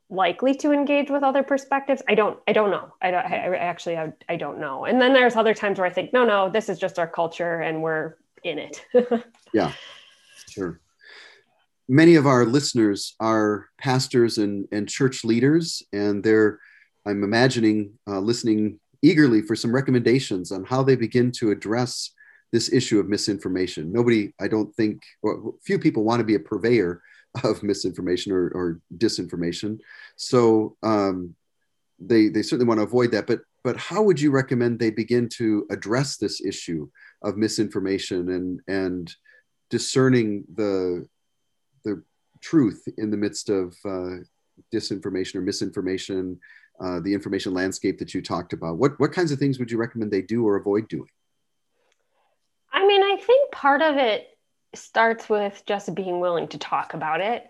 likely 0.08 0.54
to 0.54 0.72
engage 0.72 1.10
with 1.10 1.22
other 1.22 1.42
perspectives? 1.42 2.02
I 2.08 2.14
don't 2.14 2.38
i 2.46 2.52
don't 2.52 2.70
know. 2.70 2.92
I, 3.02 3.10
don't, 3.10 3.24
I 3.24 3.56
actually 3.56 3.98
I, 3.98 4.12
I 4.28 4.36
don't 4.36 4.60
know. 4.60 4.84
And 4.84 5.00
then 5.00 5.12
there's 5.12 5.36
other 5.36 5.54
times 5.54 5.78
where 5.78 5.86
i 5.86 5.92
think 5.92 6.12
no 6.12 6.24
no 6.24 6.48
this 6.48 6.68
is 6.68 6.78
just 6.78 6.98
our 6.98 7.08
culture 7.08 7.60
and 7.60 7.82
we're 7.82 8.16
in 8.44 8.58
it. 8.58 8.84
Yeah 9.52 9.72
sure. 10.56 10.80
Many 11.88 12.16
of 12.16 12.26
our 12.26 12.44
listeners 12.44 13.14
are 13.20 13.66
pastors 13.78 14.38
and, 14.38 14.66
and 14.72 14.88
church 14.88 15.24
leaders 15.24 15.82
and 15.92 16.22
they're 16.24 16.58
i'm 17.06 17.22
imagining 17.22 17.92
uh, 18.08 18.18
listening 18.18 18.80
eagerly 19.02 19.40
for 19.42 19.54
some 19.54 19.72
recommendations 19.72 20.50
on 20.50 20.64
how 20.64 20.82
they 20.82 20.96
begin 20.96 21.30
to 21.30 21.52
address 21.52 22.10
this 22.52 22.72
issue 22.72 22.98
of 22.98 23.08
misinformation. 23.08 23.92
Nobody 23.92 24.32
i 24.40 24.48
don't 24.48 24.74
think 24.74 25.02
well, 25.22 25.54
few 25.62 25.78
people 25.78 26.02
want 26.02 26.20
to 26.20 26.24
be 26.24 26.34
a 26.34 26.40
purveyor 26.40 27.02
of 27.44 27.62
misinformation 27.62 28.32
or, 28.32 28.48
or 28.48 28.80
disinformation. 28.96 29.78
So 30.16 30.76
um, 30.82 31.34
they 31.98 32.28
they 32.28 32.42
certainly 32.42 32.66
want 32.66 32.78
to 32.78 32.84
avoid 32.84 33.12
that. 33.12 33.26
But 33.26 33.40
but 33.64 33.76
how 33.76 34.02
would 34.02 34.20
you 34.20 34.30
recommend 34.30 34.78
they 34.78 34.90
begin 34.90 35.28
to 35.30 35.66
address 35.70 36.16
this 36.16 36.40
issue 36.40 36.88
of 37.22 37.36
misinformation 37.36 38.30
and 38.30 38.60
and 38.68 39.14
discerning 39.70 40.44
the 40.54 41.06
the 41.84 42.02
truth 42.40 42.86
in 42.98 43.10
the 43.10 43.16
midst 43.16 43.48
of 43.48 43.76
uh, 43.84 44.16
disinformation 44.72 45.36
or 45.36 45.40
misinformation, 45.40 46.38
uh, 46.80 47.00
the 47.00 47.12
information 47.12 47.54
landscape 47.54 47.98
that 47.98 48.14
you 48.14 48.22
talked 48.22 48.52
about? 48.52 48.78
What 48.78 48.98
what 49.00 49.12
kinds 49.12 49.32
of 49.32 49.38
things 49.38 49.58
would 49.58 49.70
you 49.70 49.78
recommend 49.78 50.10
they 50.10 50.22
do 50.22 50.46
or 50.46 50.56
avoid 50.56 50.88
doing? 50.88 51.08
I 52.72 52.86
mean, 52.86 53.02
I 53.02 53.16
think 53.16 53.52
part 53.52 53.80
of 53.80 53.96
it 53.96 54.35
starts 54.76 55.28
with 55.28 55.62
just 55.66 55.94
being 55.94 56.20
willing 56.20 56.48
to 56.48 56.58
talk 56.58 56.94
about 56.94 57.20
it. 57.20 57.48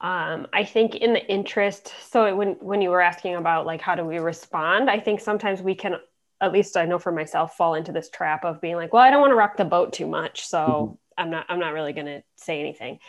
Um, 0.00 0.46
I 0.52 0.64
think 0.64 0.94
in 0.94 1.12
the 1.12 1.26
interest, 1.26 1.92
so 2.10 2.34
when 2.36 2.52
when 2.60 2.80
you 2.80 2.90
were 2.90 3.00
asking 3.00 3.34
about 3.34 3.66
like 3.66 3.80
how 3.80 3.96
do 3.96 4.04
we 4.04 4.18
respond, 4.18 4.88
I 4.88 5.00
think 5.00 5.20
sometimes 5.20 5.60
we 5.60 5.74
can, 5.74 5.96
at 6.40 6.52
least 6.52 6.76
I 6.76 6.84
know 6.84 7.00
for 7.00 7.10
myself, 7.10 7.56
fall 7.56 7.74
into 7.74 7.90
this 7.90 8.08
trap 8.08 8.44
of 8.44 8.60
being 8.60 8.76
like, 8.76 8.92
well, 8.92 9.02
I 9.02 9.10
don't 9.10 9.20
want 9.20 9.32
to 9.32 9.36
rock 9.36 9.56
the 9.56 9.64
boat 9.64 9.92
too 9.92 10.06
much, 10.06 10.46
so 10.46 10.58
mm-hmm. 10.58 10.94
I'm 11.22 11.30
not 11.30 11.46
I'm 11.48 11.58
not 11.58 11.72
really 11.72 11.92
going 11.92 12.06
to 12.06 12.22
say 12.36 12.60
anything. 12.60 13.00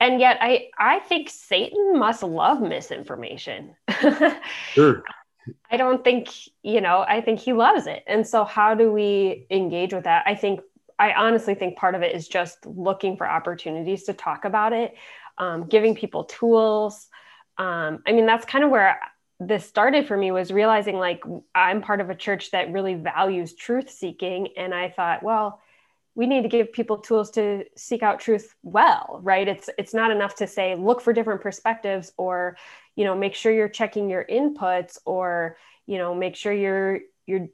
And 0.00 0.20
yet, 0.20 0.38
I 0.40 0.68
I 0.78 1.00
think 1.00 1.28
Satan 1.28 1.98
must 1.98 2.22
love 2.22 2.62
misinformation. 2.62 3.76
sure. 4.72 5.02
I 5.70 5.76
don't 5.76 6.02
think 6.02 6.28
you 6.62 6.80
know. 6.80 7.04
I 7.06 7.20
think 7.20 7.40
he 7.40 7.52
loves 7.52 7.86
it, 7.86 8.04
and 8.06 8.26
so 8.26 8.44
how 8.44 8.74
do 8.74 8.90
we 8.90 9.46
engage 9.50 9.92
with 9.92 10.04
that? 10.04 10.24
I 10.26 10.34
think 10.34 10.60
I 10.98 11.12
honestly 11.12 11.54
think 11.54 11.76
part 11.76 11.94
of 11.94 12.02
it 12.02 12.14
is 12.14 12.28
just 12.28 12.64
looking 12.66 13.16
for 13.16 13.28
opportunities 13.28 14.04
to 14.04 14.14
talk 14.14 14.44
about 14.44 14.72
it, 14.72 14.94
um, 15.38 15.66
giving 15.66 15.94
people 15.94 16.24
tools. 16.24 17.08
Um, 17.58 18.02
I 18.06 18.12
mean, 18.12 18.26
that's 18.26 18.46
kind 18.46 18.64
of 18.64 18.70
where 18.70 18.98
this 19.38 19.66
started 19.66 20.06
for 20.06 20.16
me 20.16 20.30
was 20.30 20.50
realizing 20.50 20.96
like 20.96 21.22
I'm 21.54 21.82
part 21.82 22.00
of 22.00 22.08
a 22.08 22.14
church 22.14 22.50
that 22.52 22.72
really 22.72 22.94
values 22.94 23.54
truth 23.54 23.90
seeking. 23.90 24.48
And 24.56 24.74
I 24.74 24.88
thought, 24.88 25.22
well, 25.22 25.60
we 26.14 26.26
need 26.26 26.42
to 26.42 26.48
give 26.48 26.72
people 26.72 26.98
tools 26.98 27.30
to 27.32 27.64
seek 27.76 28.02
out 28.02 28.20
truth 28.20 28.54
well, 28.62 29.20
right? 29.22 29.46
It's 29.46 29.68
it's 29.76 29.92
not 29.92 30.10
enough 30.10 30.36
to 30.36 30.46
say 30.46 30.74
look 30.74 31.02
for 31.02 31.12
different 31.12 31.42
perspectives 31.42 32.12
or, 32.16 32.56
you 32.94 33.04
know, 33.04 33.14
make 33.14 33.34
sure 33.34 33.52
you're 33.52 33.68
checking 33.68 34.08
your 34.08 34.24
inputs 34.24 34.98
or, 35.04 35.58
you 35.86 35.98
know, 35.98 36.14
make 36.14 36.34
sure 36.34 36.54
you're 36.54 37.00
you're 37.26 37.48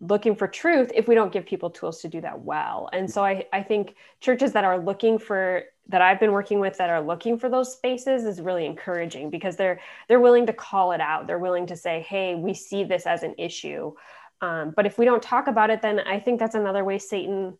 looking 0.00 0.36
for 0.36 0.46
truth 0.46 0.90
if 0.94 1.08
we 1.08 1.14
don't 1.14 1.32
give 1.32 1.46
people 1.46 1.70
tools 1.70 2.00
to 2.02 2.08
do 2.08 2.20
that 2.20 2.40
well. 2.40 2.88
And 2.92 3.10
so 3.10 3.24
I, 3.24 3.46
I 3.52 3.62
think 3.62 3.94
churches 4.20 4.52
that 4.52 4.64
are 4.64 4.78
looking 4.78 5.18
for 5.18 5.64
that 5.88 6.02
I've 6.02 6.18
been 6.18 6.32
working 6.32 6.60
with 6.60 6.76
that 6.78 6.90
are 6.90 7.00
looking 7.00 7.38
for 7.38 7.48
those 7.48 7.72
spaces 7.72 8.24
is 8.24 8.40
really 8.40 8.66
encouraging 8.66 9.30
because 9.30 9.56
they're 9.56 9.80
they're 10.08 10.20
willing 10.20 10.46
to 10.46 10.52
call 10.52 10.92
it 10.92 11.00
out. 11.00 11.26
They're 11.26 11.38
willing 11.38 11.66
to 11.68 11.76
say, 11.76 12.04
"Hey, 12.08 12.34
we 12.34 12.54
see 12.54 12.84
this 12.84 13.06
as 13.06 13.22
an 13.22 13.34
issue." 13.38 13.94
Um, 14.40 14.72
but 14.76 14.86
if 14.86 14.98
we 14.98 15.04
don't 15.04 15.22
talk 15.22 15.46
about 15.46 15.70
it, 15.70 15.82
then 15.82 16.00
I 16.00 16.20
think 16.20 16.38
that's 16.38 16.54
another 16.54 16.84
way 16.84 16.98
Satan. 16.98 17.56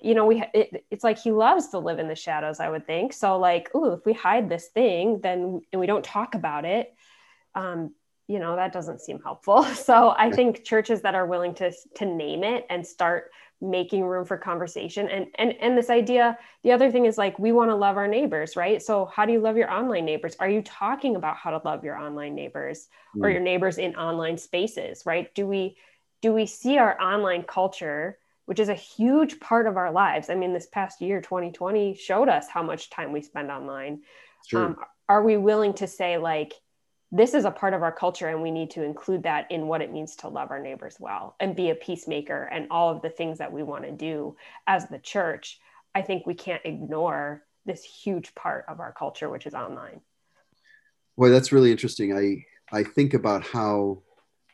You 0.00 0.14
know, 0.14 0.26
we 0.26 0.42
it, 0.54 0.86
it's 0.90 1.04
like 1.04 1.18
he 1.18 1.32
loves 1.32 1.68
to 1.68 1.78
live 1.78 1.98
in 1.98 2.08
the 2.08 2.14
shadows. 2.14 2.60
I 2.60 2.70
would 2.70 2.86
think 2.86 3.12
so. 3.12 3.38
Like, 3.38 3.70
oh, 3.74 3.92
if 3.92 4.06
we 4.06 4.12
hide 4.12 4.48
this 4.48 4.68
thing, 4.68 5.20
then 5.20 5.60
and 5.72 5.80
we 5.80 5.86
don't 5.86 6.04
talk 6.04 6.34
about 6.34 6.64
it, 6.64 6.94
um, 7.54 7.94
you 8.28 8.38
know 8.38 8.54
that 8.54 8.72
doesn't 8.72 9.00
seem 9.00 9.20
helpful. 9.20 9.64
So 9.74 10.14
i 10.16 10.30
think 10.30 10.64
churches 10.64 11.02
that 11.02 11.14
are 11.14 11.26
willing 11.26 11.54
to 11.54 11.72
to 11.96 12.04
name 12.04 12.44
it 12.44 12.66
and 12.70 12.86
start 12.86 13.30
making 13.60 14.04
room 14.04 14.24
for 14.24 14.36
conversation 14.36 15.08
and 15.08 15.26
and 15.34 15.52
and 15.60 15.76
this 15.76 15.90
idea 15.90 16.38
the 16.62 16.70
other 16.70 16.92
thing 16.92 17.06
is 17.06 17.18
like 17.18 17.36
we 17.38 17.50
want 17.50 17.70
to 17.70 17.74
love 17.74 17.96
our 17.96 18.06
neighbors 18.06 18.54
right? 18.54 18.80
So 18.80 19.06
how 19.06 19.26
do 19.26 19.32
you 19.32 19.40
love 19.40 19.56
your 19.56 19.70
online 19.70 20.04
neighbors? 20.04 20.36
Are 20.38 20.48
you 20.48 20.62
talking 20.62 21.16
about 21.16 21.36
how 21.36 21.50
to 21.50 21.60
love 21.64 21.82
your 21.84 21.98
online 21.98 22.34
neighbors 22.36 22.88
mm. 23.16 23.24
or 23.24 23.30
your 23.30 23.40
neighbors 23.40 23.78
in 23.78 23.96
online 23.96 24.38
spaces 24.38 25.02
right? 25.04 25.34
Do 25.34 25.46
we 25.46 25.76
do 26.22 26.32
we 26.32 26.46
see 26.46 26.78
our 26.78 27.00
online 27.00 27.42
culture 27.42 28.18
which 28.46 28.60
is 28.60 28.68
a 28.68 28.74
huge 28.74 29.40
part 29.40 29.66
of 29.66 29.76
our 29.76 29.90
lives? 29.90 30.30
I 30.30 30.36
mean 30.36 30.52
this 30.52 30.68
past 30.68 31.00
year 31.00 31.20
2020 31.20 31.94
showed 31.94 32.28
us 32.28 32.48
how 32.48 32.62
much 32.62 32.90
time 32.90 33.12
we 33.12 33.22
spend 33.22 33.50
online. 33.50 34.02
Um, 34.54 34.76
are 35.08 35.22
we 35.22 35.36
willing 35.36 35.74
to 35.74 35.88
say 35.88 36.16
like 36.16 36.54
this 37.10 37.32
is 37.32 37.44
a 37.44 37.50
part 37.50 37.72
of 37.72 37.82
our 37.82 37.92
culture 37.92 38.28
and 38.28 38.42
we 38.42 38.50
need 38.50 38.70
to 38.70 38.82
include 38.82 39.22
that 39.22 39.50
in 39.50 39.66
what 39.66 39.80
it 39.80 39.92
means 39.92 40.14
to 40.16 40.28
love 40.28 40.50
our 40.50 40.60
neighbors 40.60 40.96
well 41.00 41.34
and 41.40 41.56
be 41.56 41.70
a 41.70 41.74
peacemaker 41.74 42.44
and 42.52 42.66
all 42.70 42.90
of 42.90 43.00
the 43.02 43.08
things 43.08 43.38
that 43.38 43.52
we 43.52 43.62
want 43.62 43.84
to 43.84 43.92
do 43.92 44.36
as 44.66 44.86
the 44.88 44.98
church 44.98 45.58
i 45.94 46.02
think 46.02 46.26
we 46.26 46.34
can't 46.34 46.62
ignore 46.64 47.42
this 47.64 47.84
huge 47.84 48.34
part 48.34 48.64
of 48.68 48.80
our 48.80 48.92
culture 48.92 49.28
which 49.28 49.46
is 49.46 49.54
online. 49.54 50.00
Boy 51.16 51.30
that's 51.30 51.52
really 51.52 51.70
interesting. 51.70 52.16
I 52.16 52.44
i 52.76 52.82
think 52.82 53.14
about 53.14 53.44
how 53.44 54.02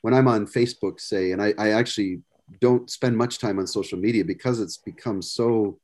when 0.02 0.14
i'm 0.14 0.28
on 0.28 0.46
facebook 0.46 1.00
say 1.00 1.32
and 1.32 1.42
i, 1.42 1.52
I 1.58 1.70
actually 1.70 2.22
don't 2.60 2.88
spend 2.88 3.16
much 3.16 3.38
time 3.38 3.58
on 3.58 3.66
social 3.66 3.98
media 3.98 4.24
because 4.24 4.60
it's 4.60 4.76
become 4.76 5.20
so 5.22 5.78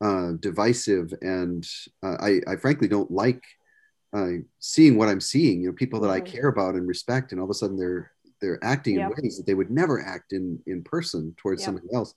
uh, 0.00 0.32
divisive 0.40 1.14
and 1.22 1.66
uh, 2.02 2.16
I, 2.20 2.40
I 2.46 2.56
frankly 2.56 2.88
don't 2.88 3.10
like 3.10 3.42
uh, 4.12 4.28
seeing 4.58 4.96
what 4.96 5.08
I'm 5.08 5.20
seeing, 5.20 5.62
you 5.62 5.68
know, 5.68 5.74
people 5.74 6.00
that 6.00 6.08
mm-hmm. 6.08 6.26
I 6.26 6.30
care 6.30 6.48
about 6.48 6.74
and 6.74 6.86
respect, 6.86 7.32
and 7.32 7.40
all 7.40 7.46
of 7.46 7.50
a 7.50 7.54
sudden 7.54 7.76
they're 7.76 8.12
they're 8.40 8.62
acting 8.62 8.96
yep. 8.96 9.12
in 9.16 9.22
ways 9.22 9.36
that 9.36 9.46
they 9.46 9.54
would 9.54 9.70
never 9.70 10.04
act 10.04 10.32
in 10.32 10.60
in 10.66 10.82
person 10.82 11.34
towards 11.38 11.62
yep. 11.62 11.66
somebody 11.66 11.88
else. 11.94 12.14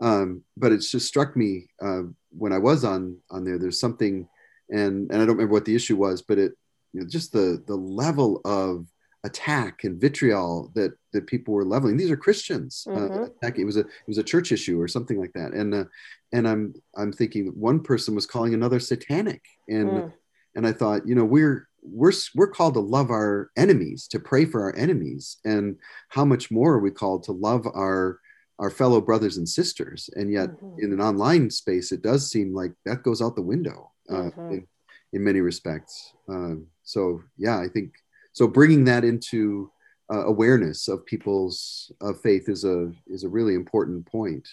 Um, 0.00 0.42
but 0.56 0.72
it's 0.72 0.90
just 0.90 1.06
struck 1.06 1.36
me 1.36 1.68
uh, 1.82 2.02
when 2.30 2.52
I 2.52 2.58
was 2.58 2.84
on 2.84 3.18
on 3.30 3.44
there. 3.44 3.58
There's 3.58 3.80
something, 3.80 4.28
and 4.70 5.10
and 5.10 5.22
I 5.22 5.26
don't 5.26 5.36
remember 5.36 5.52
what 5.52 5.64
the 5.64 5.76
issue 5.76 5.96
was, 5.96 6.22
but 6.22 6.38
it 6.38 6.52
you 6.92 7.00
know, 7.00 7.06
just 7.06 7.32
the 7.32 7.62
the 7.66 7.76
level 7.76 8.40
of 8.44 8.86
attack 9.24 9.84
and 9.84 10.00
vitriol 10.00 10.70
that 10.74 10.92
that 11.12 11.26
people 11.26 11.54
were 11.54 11.64
leveling. 11.64 11.96
These 11.96 12.10
are 12.10 12.16
Christians. 12.16 12.86
Uh, 12.88 12.94
mm-hmm. 12.94 13.22
Uh, 13.44 13.50
it 13.56 13.64
was 13.64 13.76
a 13.76 13.80
it 13.80 14.08
was 14.08 14.18
a 14.18 14.22
church 14.24 14.52
issue 14.52 14.80
or 14.80 14.88
something 14.88 15.20
like 15.20 15.32
that. 15.34 15.52
And 15.52 15.74
uh, 15.74 15.84
and 16.32 16.48
I'm 16.48 16.74
I'm 16.96 17.12
thinking 17.12 17.48
one 17.48 17.80
person 17.80 18.14
was 18.14 18.26
calling 18.26 18.54
another 18.54 18.80
satanic, 18.80 19.42
and 19.68 19.88
mm 19.88 20.12
and 20.58 20.66
I 20.66 20.72
thought, 20.72 21.06
you 21.06 21.14
know, 21.14 21.24
we're 21.24 21.68
we're 21.82 22.12
we're 22.34 22.50
called 22.50 22.74
to 22.74 22.80
love 22.80 23.10
our 23.10 23.50
enemies, 23.56 24.08
to 24.08 24.18
pray 24.18 24.44
for 24.44 24.60
our 24.64 24.74
enemies, 24.74 25.36
and 25.44 25.76
how 26.08 26.24
much 26.24 26.50
more 26.50 26.74
are 26.74 26.80
we 26.80 26.90
called 26.90 27.22
to 27.24 27.32
love 27.32 27.64
our 27.68 28.18
our 28.58 28.68
fellow 28.68 29.00
brothers 29.00 29.36
and 29.36 29.48
sisters? 29.48 30.10
And 30.16 30.32
yet, 30.32 30.50
mm-hmm. 30.50 30.84
in 30.84 30.92
an 30.92 31.00
online 31.00 31.48
space, 31.50 31.92
it 31.92 32.02
does 32.02 32.28
seem 32.28 32.52
like 32.52 32.72
that 32.84 33.04
goes 33.04 33.22
out 33.22 33.36
the 33.36 33.42
window 33.42 33.92
uh, 34.10 34.14
mm-hmm. 34.14 34.54
in, 34.54 34.66
in 35.12 35.22
many 35.22 35.40
respects. 35.40 36.12
Um, 36.28 36.66
so, 36.82 37.22
yeah, 37.36 37.60
I 37.60 37.68
think 37.68 37.92
so. 38.32 38.48
Bringing 38.48 38.84
that 38.86 39.04
into 39.04 39.70
uh, 40.12 40.26
awareness 40.26 40.88
of 40.88 41.06
people's 41.06 41.92
uh, 42.00 42.14
faith 42.14 42.48
is 42.48 42.64
a 42.64 42.90
is 43.06 43.22
a 43.22 43.28
really 43.28 43.54
important 43.54 44.06
point. 44.06 44.48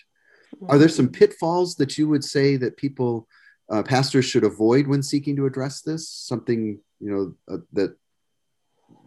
Mm-hmm. 0.55 0.69
Are 0.69 0.77
there 0.77 0.87
some 0.87 1.09
pitfalls 1.09 1.75
that 1.77 1.97
you 1.97 2.07
would 2.07 2.23
say 2.23 2.57
that 2.57 2.77
people 2.77 3.27
uh, 3.69 3.83
pastors 3.83 4.25
should 4.25 4.43
avoid 4.43 4.87
when 4.87 5.01
seeking 5.01 5.35
to 5.35 5.45
address 5.45 5.81
this? 5.81 6.09
Something 6.09 6.79
you 6.99 7.11
know 7.11 7.53
uh, 7.53 7.61
that 7.73 7.95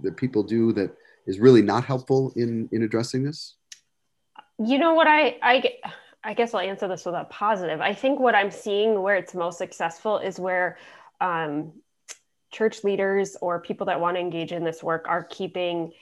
that 0.02 0.16
people 0.16 0.42
do 0.42 0.72
that 0.72 0.94
is 1.26 1.38
really 1.38 1.62
not 1.62 1.84
helpful 1.84 2.32
in 2.36 2.68
in 2.72 2.82
addressing 2.82 3.24
this. 3.24 3.56
You 4.58 4.78
know 4.78 4.94
what 4.94 5.06
I 5.06 5.38
I 5.42 5.74
I 6.24 6.34
guess 6.34 6.54
I'll 6.54 6.60
answer 6.60 6.88
this 6.88 7.04
with 7.06 7.14
a 7.14 7.24
positive. 7.24 7.80
I 7.80 7.94
think 7.94 8.18
what 8.18 8.34
I'm 8.34 8.50
seeing 8.50 9.02
where 9.02 9.16
it's 9.16 9.34
most 9.34 9.58
successful 9.58 10.18
is 10.18 10.40
where 10.40 10.78
um, 11.20 11.72
church 12.50 12.82
leaders 12.82 13.36
or 13.40 13.60
people 13.60 13.86
that 13.86 14.00
want 14.00 14.16
to 14.16 14.20
engage 14.20 14.52
in 14.52 14.64
this 14.64 14.82
work 14.82 15.06
are 15.08 15.24
keeping 15.24 15.92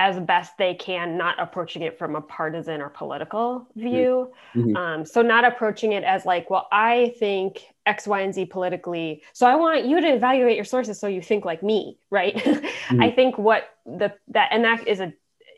as 0.00 0.18
best 0.18 0.56
they 0.56 0.72
can, 0.72 1.18
not 1.18 1.38
approaching 1.38 1.82
it 1.82 1.98
from 1.98 2.16
a 2.16 2.22
partisan 2.22 2.80
or 2.80 2.88
political 2.88 3.68
view. 3.76 4.32
Mm-hmm. 4.54 4.74
Um, 4.74 5.04
so, 5.04 5.20
not 5.20 5.44
approaching 5.44 5.92
it 5.92 6.04
as 6.04 6.24
like, 6.24 6.48
well, 6.48 6.66
I 6.72 7.14
think 7.18 7.66
X, 7.84 8.06
Y, 8.06 8.22
and 8.22 8.34
Z 8.34 8.46
politically. 8.46 9.22
So, 9.34 9.46
I 9.46 9.56
want 9.56 9.84
you 9.84 10.00
to 10.00 10.08
evaluate 10.08 10.56
your 10.56 10.64
sources 10.64 10.98
so 10.98 11.06
you 11.06 11.20
think 11.20 11.44
like 11.44 11.62
me, 11.62 11.98
right? 12.10 12.34
Mm-hmm. 12.90 13.02
I 13.02 13.10
think 13.12 13.38
what 13.38 13.68
the 13.86 14.12
that 14.28 14.48
and 14.50 14.64
that 14.64 14.88
is 14.88 14.98
a 14.98 15.12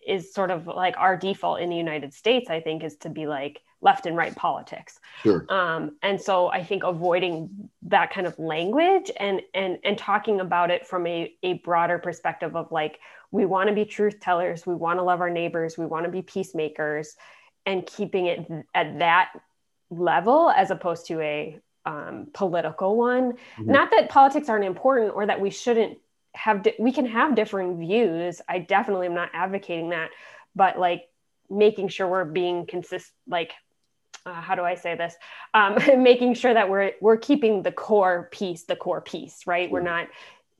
is 0.06 0.34
sort 0.34 0.50
of 0.50 0.66
like 0.66 0.94
our 0.98 1.16
default 1.16 1.60
in 1.60 1.70
the 1.70 1.76
United 1.76 2.12
States. 2.12 2.50
I 2.50 2.60
think 2.60 2.84
is 2.84 2.96
to 2.96 3.08
be 3.08 3.26
like 3.26 3.62
left 3.80 4.04
and 4.04 4.14
right 4.14 4.36
politics. 4.36 5.00
Sure. 5.22 5.46
Um, 5.48 5.96
and 6.02 6.20
so, 6.20 6.48
I 6.48 6.62
think 6.62 6.82
avoiding 6.84 7.70
that 7.84 8.12
kind 8.12 8.26
of 8.26 8.38
language 8.38 9.10
and 9.18 9.40
and 9.54 9.78
and 9.82 9.96
talking 9.96 10.40
about 10.40 10.70
it 10.70 10.86
from 10.86 11.06
a 11.06 11.34
a 11.42 11.54
broader 11.54 11.98
perspective 11.98 12.54
of 12.54 12.70
like 12.70 12.98
we 13.32 13.44
want 13.44 13.68
to 13.68 13.74
be 13.74 13.84
truth 13.84 14.20
tellers 14.20 14.64
we 14.64 14.74
want 14.74 14.98
to 14.98 15.02
love 15.02 15.20
our 15.20 15.30
neighbors 15.30 15.76
we 15.76 15.86
want 15.86 16.04
to 16.04 16.10
be 16.10 16.22
peacemakers 16.22 17.16
and 17.66 17.84
keeping 17.86 18.26
it 18.26 18.46
at 18.74 18.98
that 19.00 19.32
level 19.90 20.50
as 20.50 20.70
opposed 20.70 21.06
to 21.06 21.20
a 21.20 21.58
um, 21.84 22.28
political 22.32 22.96
one 22.96 23.32
mm-hmm. 23.32 23.72
not 23.72 23.90
that 23.90 24.08
politics 24.08 24.48
aren't 24.48 24.64
important 24.64 25.12
or 25.14 25.26
that 25.26 25.40
we 25.40 25.50
shouldn't 25.50 25.98
have 26.34 26.62
di- 26.62 26.76
we 26.78 26.92
can 26.92 27.06
have 27.06 27.34
differing 27.34 27.78
views 27.78 28.40
i 28.48 28.58
definitely 28.58 29.06
am 29.06 29.14
not 29.14 29.30
advocating 29.34 29.90
that 29.90 30.10
but 30.54 30.78
like 30.78 31.08
making 31.50 31.88
sure 31.88 32.06
we're 32.06 32.24
being 32.24 32.66
consistent 32.66 33.14
like 33.26 33.52
uh, 34.24 34.40
how 34.40 34.54
do 34.54 34.62
I 34.62 34.76
say 34.76 34.94
this? 34.94 35.14
Um, 35.54 35.76
making 36.02 36.34
sure 36.34 36.54
that 36.54 36.68
we're 36.68 36.92
we're 37.00 37.16
keeping 37.16 37.62
the 37.62 37.72
core 37.72 38.28
piece, 38.30 38.64
the 38.64 38.76
core 38.76 39.00
piece, 39.00 39.46
right? 39.46 39.70
We're 39.70 39.80
not 39.80 40.08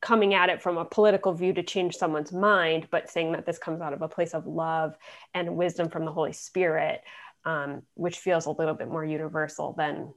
coming 0.02 0.34
at 0.34 0.50
it 0.50 0.60
from 0.60 0.76
a 0.76 0.84
political 0.84 1.32
view 1.32 1.54
to 1.54 1.62
change 1.62 1.96
someone's 1.96 2.32
mind, 2.32 2.88
but 2.90 3.08
saying 3.08 3.32
that 3.32 3.46
this 3.46 3.58
comes 3.58 3.80
out 3.80 3.92
of 3.94 4.02
a 4.02 4.08
place 4.08 4.34
of 4.34 4.46
love 4.46 4.94
and 5.32 5.56
wisdom 5.56 5.88
from 5.88 6.04
the 6.04 6.12
Holy 6.12 6.32
Spirit, 6.32 7.02
um, 7.44 7.82
which 7.94 8.18
feels 8.18 8.46
a 8.46 8.50
little 8.50 8.74
bit 8.74 8.88
more 8.88 9.04
universal 9.04 9.72
than 9.78 10.12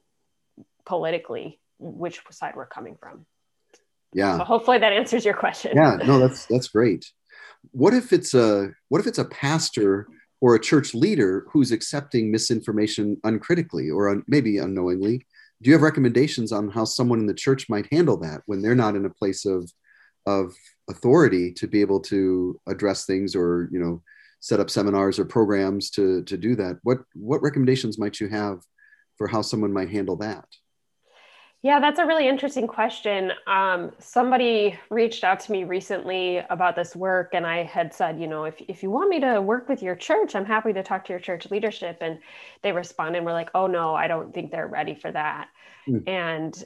politically 0.85 1.59
which 1.79 2.19
side 2.31 2.55
we're 2.55 2.65
coming 2.65 2.97
from. 2.99 3.25
Yeah. 4.11 4.37
So 4.39 4.43
hopefully 4.43 4.79
that 4.79 4.91
answers 4.91 5.23
your 5.23 5.33
question. 5.35 5.73
Yeah. 5.75 5.97
No, 6.05 6.19
that's 6.19 6.45
that's 6.47 6.69
great. 6.69 7.05
What 7.71 7.93
if 7.93 8.11
it's 8.11 8.33
a 8.33 8.71
what 8.89 9.01
if 9.01 9.07
it's 9.07 9.19
a 9.19 9.25
pastor 9.25 10.07
or 10.41 10.55
a 10.55 10.59
church 10.59 10.93
leader 10.93 11.45
who's 11.51 11.71
accepting 11.71 12.31
misinformation 12.31 13.17
uncritically 13.23 13.89
or 13.89 14.09
un, 14.09 14.23
maybe 14.27 14.57
unknowingly? 14.57 15.25
Do 15.65 15.71
you 15.71 15.73
have 15.73 15.81
recommendations 15.81 16.51
on 16.51 16.69
how 16.69 16.85
someone 16.85 17.19
in 17.19 17.25
the 17.25 17.33
church 17.33 17.69
might 17.69 17.91
handle 17.91 18.17
that 18.17 18.41
when 18.45 18.61
they're 18.61 18.75
not 18.75 18.95
in 18.95 19.05
a 19.05 19.09
place 19.09 19.45
of 19.45 19.67
of 20.27 20.53
authority 20.91 21.51
to 21.53 21.67
be 21.67 21.81
able 21.81 21.99
to 21.99 22.59
address 22.67 23.07
things 23.07 23.35
or 23.35 23.67
you 23.71 23.79
know 23.79 24.03
set 24.41 24.59
up 24.59 24.69
seminars 24.69 25.17
or 25.17 25.25
programs 25.25 25.89
to 25.89 26.21
to 26.25 26.37
do 26.37 26.55
that? 26.55 26.77
What 26.83 26.99
what 27.15 27.41
recommendations 27.41 27.97
might 27.97 28.19
you 28.19 28.27
have 28.27 28.59
for 29.17 29.27
how 29.27 29.41
someone 29.41 29.73
might 29.73 29.89
handle 29.89 30.17
that 30.17 30.45
yeah, 31.65 31.79
that's 31.79 31.97
a 31.97 32.05
really 32.05 32.27
interesting 32.27 32.67
question. 32.67 33.31
Um, 33.47 33.91
somebody 33.97 34.77
reached 34.91 35.23
out 35.23 35.39
to 35.39 35.51
me 35.51 35.63
recently 35.63 36.37
about 36.51 36.75
this 36.75 36.95
work, 36.95 37.31
and 37.33 37.43
I 37.43 37.63
had 37.63 37.91
said, 37.91 38.19
you 38.19 38.27
know, 38.27 38.43
if, 38.43 38.61
if 38.67 38.83
you 38.83 38.91
want 38.91 39.09
me 39.09 39.19
to 39.21 39.41
work 39.41 39.67
with 39.67 39.81
your 39.81 39.95
church, 39.95 40.35
I'm 40.35 40.45
happy 40.45 40.73
to 40.73 40.83
talk 40.83 41.05
to 41.05 41.13
your 41.13 41.19
church 41.19 41.49
leadership. 41.49 41.97
And 42.01 42.19
they 42.61 42.71
responded 42.71 43.17
and 43.17 43.25
were 43.25 43.31
like, 43.31 43.49
oh, 43.55 43.65
no, 43.65 43.95
I 43.95 44.07
don't 44.07 44.31
think 44.31 44.51
they're 44.51 44.67
ready 44.67 44.93
for 44.93 45.11
that. 45.11 45.47
Mm. 45.87 46.07
And 46.07 46.63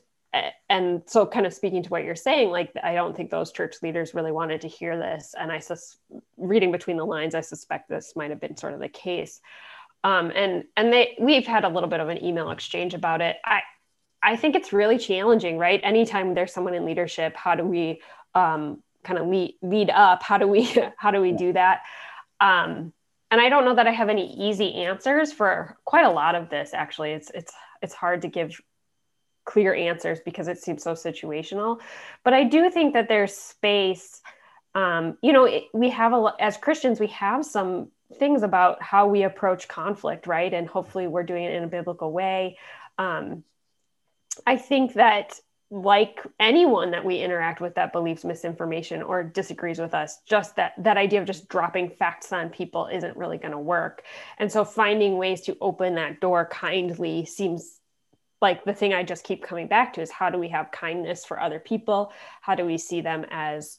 and 0.69 1.01
so 1.05 1.25
kind 1.25 1.45
of 1.45 1.53
speaking 1.53 1.81
to 1.81 1.89
what 1.89 2.03
you're 2.03 2.15
saying 2.15 2.51
like 2.51 2.71
i 2.83 2.93
don't 2.93 3.17
think 3.17 3.31
those 3.31 3.51
church 3.51 3.77
leaders 3.81 4.13
really 4.13 4.31
wanted 4.31 4.61
to 4.61 4.67
hear 4.67 4.95
this 4.95 5.33
and 5.39 5.51
i 5.51 5.57
sus 5.57 5.97
reading 6.37 6.71
between 6.71 6.97
the 6.97 7.03
lines 7.03 7.33
i 7.33 7.41
suspect 7.41 7.89
this 7.89 8.13
might 8.15 8.29
have 8.29 8.39
been 8.39 8.55
sort 8.55 8.71
of 8.71 8.79
the 8.79 8.87
case 8.87 9.41
um, 10.03 10.31
and 10.35 10.65
and 10.77 10.93
they 10.93 11.17
we've 11.19 11.47
had 11.47 11.65
a 11.65 11.67
little 11.67 11.89
bit 11.89 11.99
of 11.99 12.09
an 12.09 12.23
email 12.23 12.51
exchange 12.51 12.93
about 12.93 13.21
it 13.21 13.37
i 13.43 13.61
I 14.21 14.35
think 14.35 14.55
it's 14.55 14.73
really 14.73 14.97
challenging, 14.97 15.57
right? 15.57 15.79
Anytime 15.83 16.33
there's 16.33 16.53
someone 16.53 16.73
in 16.73 16.85
leadership, 16.85 17.35
how 17.35 17.55
do 17.55 17.63
we 17.63 18.01
um, 18.35 18.83
kind 19.03 19.19
of 19.19 19.27
lead, 19.27 19.55
lead 19.61 19.89
up? 19.89 20.23
How 20.23 20.37
do 20.37 20.47
we 20.47 20.63
how 20.97 21.11
do 21.11 21.21
we 21.21 21.31
do 21.31 21.53
that? 21.53 21.81
Um, 22.39 22.93
and 23.31 23.39
I 23.39 23.49
don't 23.49 23.65
know 23.65 23.75
that 23.75 23.87
I 23.87 23.91
have 23.91 24.09
any 24.09 24.33
easy 24.49 24.73
answers 24.73 25.31
for 25.31 25.77
quite 25.85 26.05
a 26.05 26.09
lot 26.09 26.35
of 26.35 26.49
this. 26.49 26.71
Actually, 26.73 27.11
it's 27.11 27.31
it's 27.33 27.53
it's 27.81 27.93
hard 27.93 28.21
to 28.23 28.27
give 28.27 28.59
clear 29.45 29.73
answers 29.73 30.19
because 30.23 30.47
it 30.47 30.59
seems 30.59 30.83
so 30.83 30.93
situational. 30.93 31.79
But 32.23 32.33
I 32.33 32.43
do 32.43 32.69
think 32.69 32.93
that 32.93 33.07
there's 33.07 33.33
space. 33.33 34.21
Um, 34.75 35.17
you 35.21 35.33
know, 35.33 35.45
it, 35.45 35.63
we 35.73 35.89
have 35.89 36.13
a 36.13 36.33
as 36.39 36.57
Christians, 36.57 36.99
we 36.99 37.07
have 37.07 37.45
some 37.45 37.89
things 38.17 38.43
about 38.43 38.81
how 38.81 39.07
we 39.07 39.23
approach 39.23 39.67
conflict, 39.67 40.27
right? 40.27 40.53
And 40.53 40.67
hopefully, 40.67 41.07
we're 41.07 41.23
doing 41.23 41.43
it 41.43 41.53
in 41.53 41.63
a 41.63 41.67
biblical 41.67 42.11
way. 42.11 42.57
Um, 42.97 43.43
I 44.45 44.57
think 44.57 44.93
that 44.93 45.39
like 45.71 46.25
anyone 46.39 46.91
that 46.91 47.05
we 47.05 47.19
interact 47.19 47.61
with 47.61 47.75
that 47.75 47.93
believes 47.93 48.25
misinformation 48.25 49.03
or 49.03 49.23
disagrees 49.23 49.77
with 49.77 49.93
us 49.93 50.17
just 50.25 50.55
that 50.55 50.73
that 50.79 50.97
idea 50.97 51.19
of 51.21 51.27
just 51.27 51.47
dropping 51.47 51.91
facts 51.91 52.33
on 52.33 52.49
people 52.49 52.87
isn't 52.87 53.15
really 53.15 53.37
going 53.37 53.51
to 53.51 53.59
work. 53.59 54.03
And 54.39 54.51
so 54.51 54.65
finding 54.65 55.17
ways 55.17 55.41
to 55.41 55.55
open 55.61 55.95
that 55.95 56.21
door 56.21 56.47
kindly 56.51 57.25
seems 57.25 57.79
like 58.41 58.63
the 58.63 58.73
thing 58.73 58.93
i 58.93 59.03
just 59.03 59.25
keep 59.25 59.43
coming 59.43 59.67
back 59.67 59.93
to 59.93 60.01
is 60.01 60.09
how 60.09 60.29
do 60.29 60.37
we 60.39 60.47
have 60.47 60.71
kindness 60.71 61.25
for 61.25 61.39
other 61.39 61.59
people? 61.59 62.11
How 62.41 62.55
do 62.55 62.65
we 62.65 62.77
see 62.77 63.01
them 63.01 63.25
as 63.29 63.77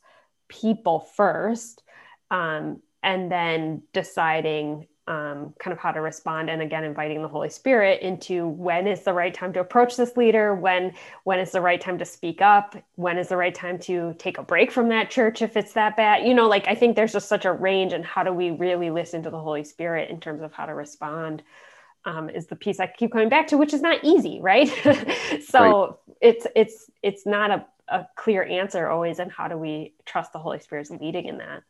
people 0.49 1.01
first? 1.01 1.83
Um, 2.31 2.83
and 3.03 3.33
then 3.33 3.83
deciding 3.93 4.87
um, 5.11 5.53
kind 5.59 5.73
of 5.73 5.79
how 5.81 5.91
to 5.91 6.01
respond 6.01 6.49
and 6.49 6.63
again 6.63 6.85
inviting 6.85 7.21
the 7.21 7.27
holy 7.27 7.51
spirit 7.51 8.01
into 8.01 8.47
when 8.47 8.87
is 8.87 9.03
the 9.03 9.13
right 9.13 9.35
time 9.35 9.53
to 9.53 9.59
approach 9.59 9.97
this 9.97 10.17
leader 10.17 10.55
when 10.55 10.95
when 11.25 11.41
is 11.41 11.51
the 11.51 11.61
right 11.61 11.81
time 11.81 11.99
to 11.99 12.05
speak 12.05 12.41
up 12.41 12.77
when 12.95 13.19
is 13.19 13.27
the 13.29 13.37
right 13.37 13.55
time 13.57 13.77
to 13.77 14.15
take 14.19 14.39
a 14.39 14.43
break 14.43 14.71
from 14.71 14.89
that 14.89 15.11
church 15.11 15.43
if 15.43 15.57
it's 15.57 15.73
that 15.73 15.97
bad. 15.97 16.25
You 16.25 16.33
know 16.33 16.49
like 16.49 16.69
i 16.69 16.77
think 16.77 16.95
there's 16.95 17.13
just 17.13 17.29
such 17.29 17.45
a 17.45 17.53
range 17.53 17.93
and 17.93 18.05
how 18.05 18.23
do 18.23 18.33
we 18.33 18.53
really 18.53 18.91
listen 18.91 19.21
to 19.25 19.31
the 19.31 19.39
holy 19.39 19.65
spirit 19.65 20.11
in 20.11 20.21
terms 20.21 20.43
of 20.43 20.53
how 20.53 20.67
to 20.67 20.75
respond 20.75 21.43
um, 22.05 22.31
is 22.31 22.47
the 22.47 22.57
piece 22.57 22.79
i 22.79 22.87
keep 22.87 23.11
coming 23.11 23.29
back 23.29 23.49
to 23.49 23.59
which 23.59 23.75
is 23.75 23.83
not 23.83 24.05
easy 24.05 24.39
right? 24.41 24.71
So 25.45 25.87
right. 25.87 26.17
it's 26.21 26.47
it's 26.55 26.91
it's 27.03 27.27
not 27.27 27.51
a, 27.51 27.67
a 27.89 28.07
clear 28.15 28.45
answer 28.45 28.87
always 28.89 29.19
and 29.19 29.33
how 29.33 29.49
do 29.49 29.57
we 29.57 29.95
trust 30.05 30.33
the 30.33 30.39
holy 30.39 30.61
spirit's 30.61 30.91
leading 30.91 31.27
in 31.27 31.39
that. 31.39 31.65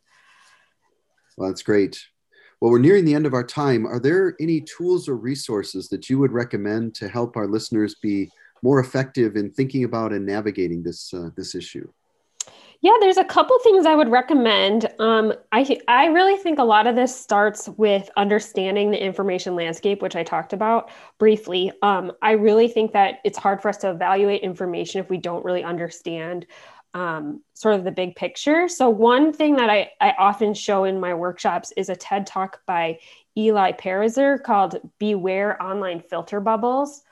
Well 1.37 1.49
that's 1.49 1.63
great 1.63 2.05
well, 2.61 2.69
we're 2.69 2.79
nearing 2.79 3.05
the 3.05 3.15
end 3.15 3.25
of 3.25 3.33
our 3.33 3.43
time. 3.43 3.87
Are 3.87 3.99
there 3.99 4.35
any 4.39 4.61
tools 4.61 5.09
or 5.09 5.15
resources 5.15 5.89
that 5.89 6.09
you 6.09 6.19
would 6.19 6.31
recommend 6.31 6.93
to 6.95 7.09
help 7.09 7.35
our 7.35 7.47
listeners 7.47 7.95
be 7.95 8.29
more 8.61 8.79
effective 8.79 9.35
in 9.35 9.51
thinking 9.51 9.83
about 9.83 10.13
and 10.13 10.25
navigating 10.25 10.83
this 10.83 11.11
uh, 11.11 11.31
this 11.35 11.55
issue? 11.55 11.91
Yeah, 12.83 12.93
there's 12.99 13.17
a 13.17 13.23
couple 13.23 13.57
things 13.59 13.85
I 13.85 13.95
would 13.95 14.09
recommend. 14.09 14.87
Um, 14.99 15.33
I 15.51 15.79
I 15.87 16.05
really 16.05 16.37
think 16.37 16.59
a 16.59 16.63
lot 16.63 16.85
of 16.85 16.95
this 16.95 17.15
starts 17.15 17.67
with 17.77 18.09
understanding 18.15 18.91
the 18.91 19.03
information 19.03 19.55
landscape, 19.55 20.01
which 20.03 20.15
I 20.15 20.23
talked 20.23 20.53
about 20.53 20.91
briefly. 21.17 21.71
Um, 21.81 22.11
I 22.21 22.31
really 22.31 22.67
think 22.67 22.91
that 22.93 23.19
it's 23.23 23.37
hard 23.39 23.61
for 23.61 23.69
us 23.69 23.77
to 23.77 23.89
evaluate 23.89 24.41
information 24.41 24.99
if 24.99 25.09
we 25.09 25.17
don't 25.17 25.43
really 25.43 25.63
understand 25.63 26.45
um, 26.93 27.41
sort 27.53 27.75
of 27.75 27.83
the 27.83 27.91
big 27.91 28.15
picture. 28.15 28.67
So, 28.67 28.89
one 28.89 29.31
thing 29.33 29.55
that 29.55 29.69
I, 29.69 29.91
I 29.99 30.13
often 30.17 30.53
show 30.53 30.83
in 30.83 30.99
my 30.99 31.13
workshops 31.13 31.71
is 31.77 31.89
a 31.89 31.95
TED 31.95 32.27
talk 32.27 32.61
by 32.65 32.99
Eli 33.37 33.71
Pariser 33.73 34.41
called 34.41 34.77
Beware 34.99 35.61
Online 35.61 36.01
Filter 36.01 36.39
Bubbles. 36.39 37.03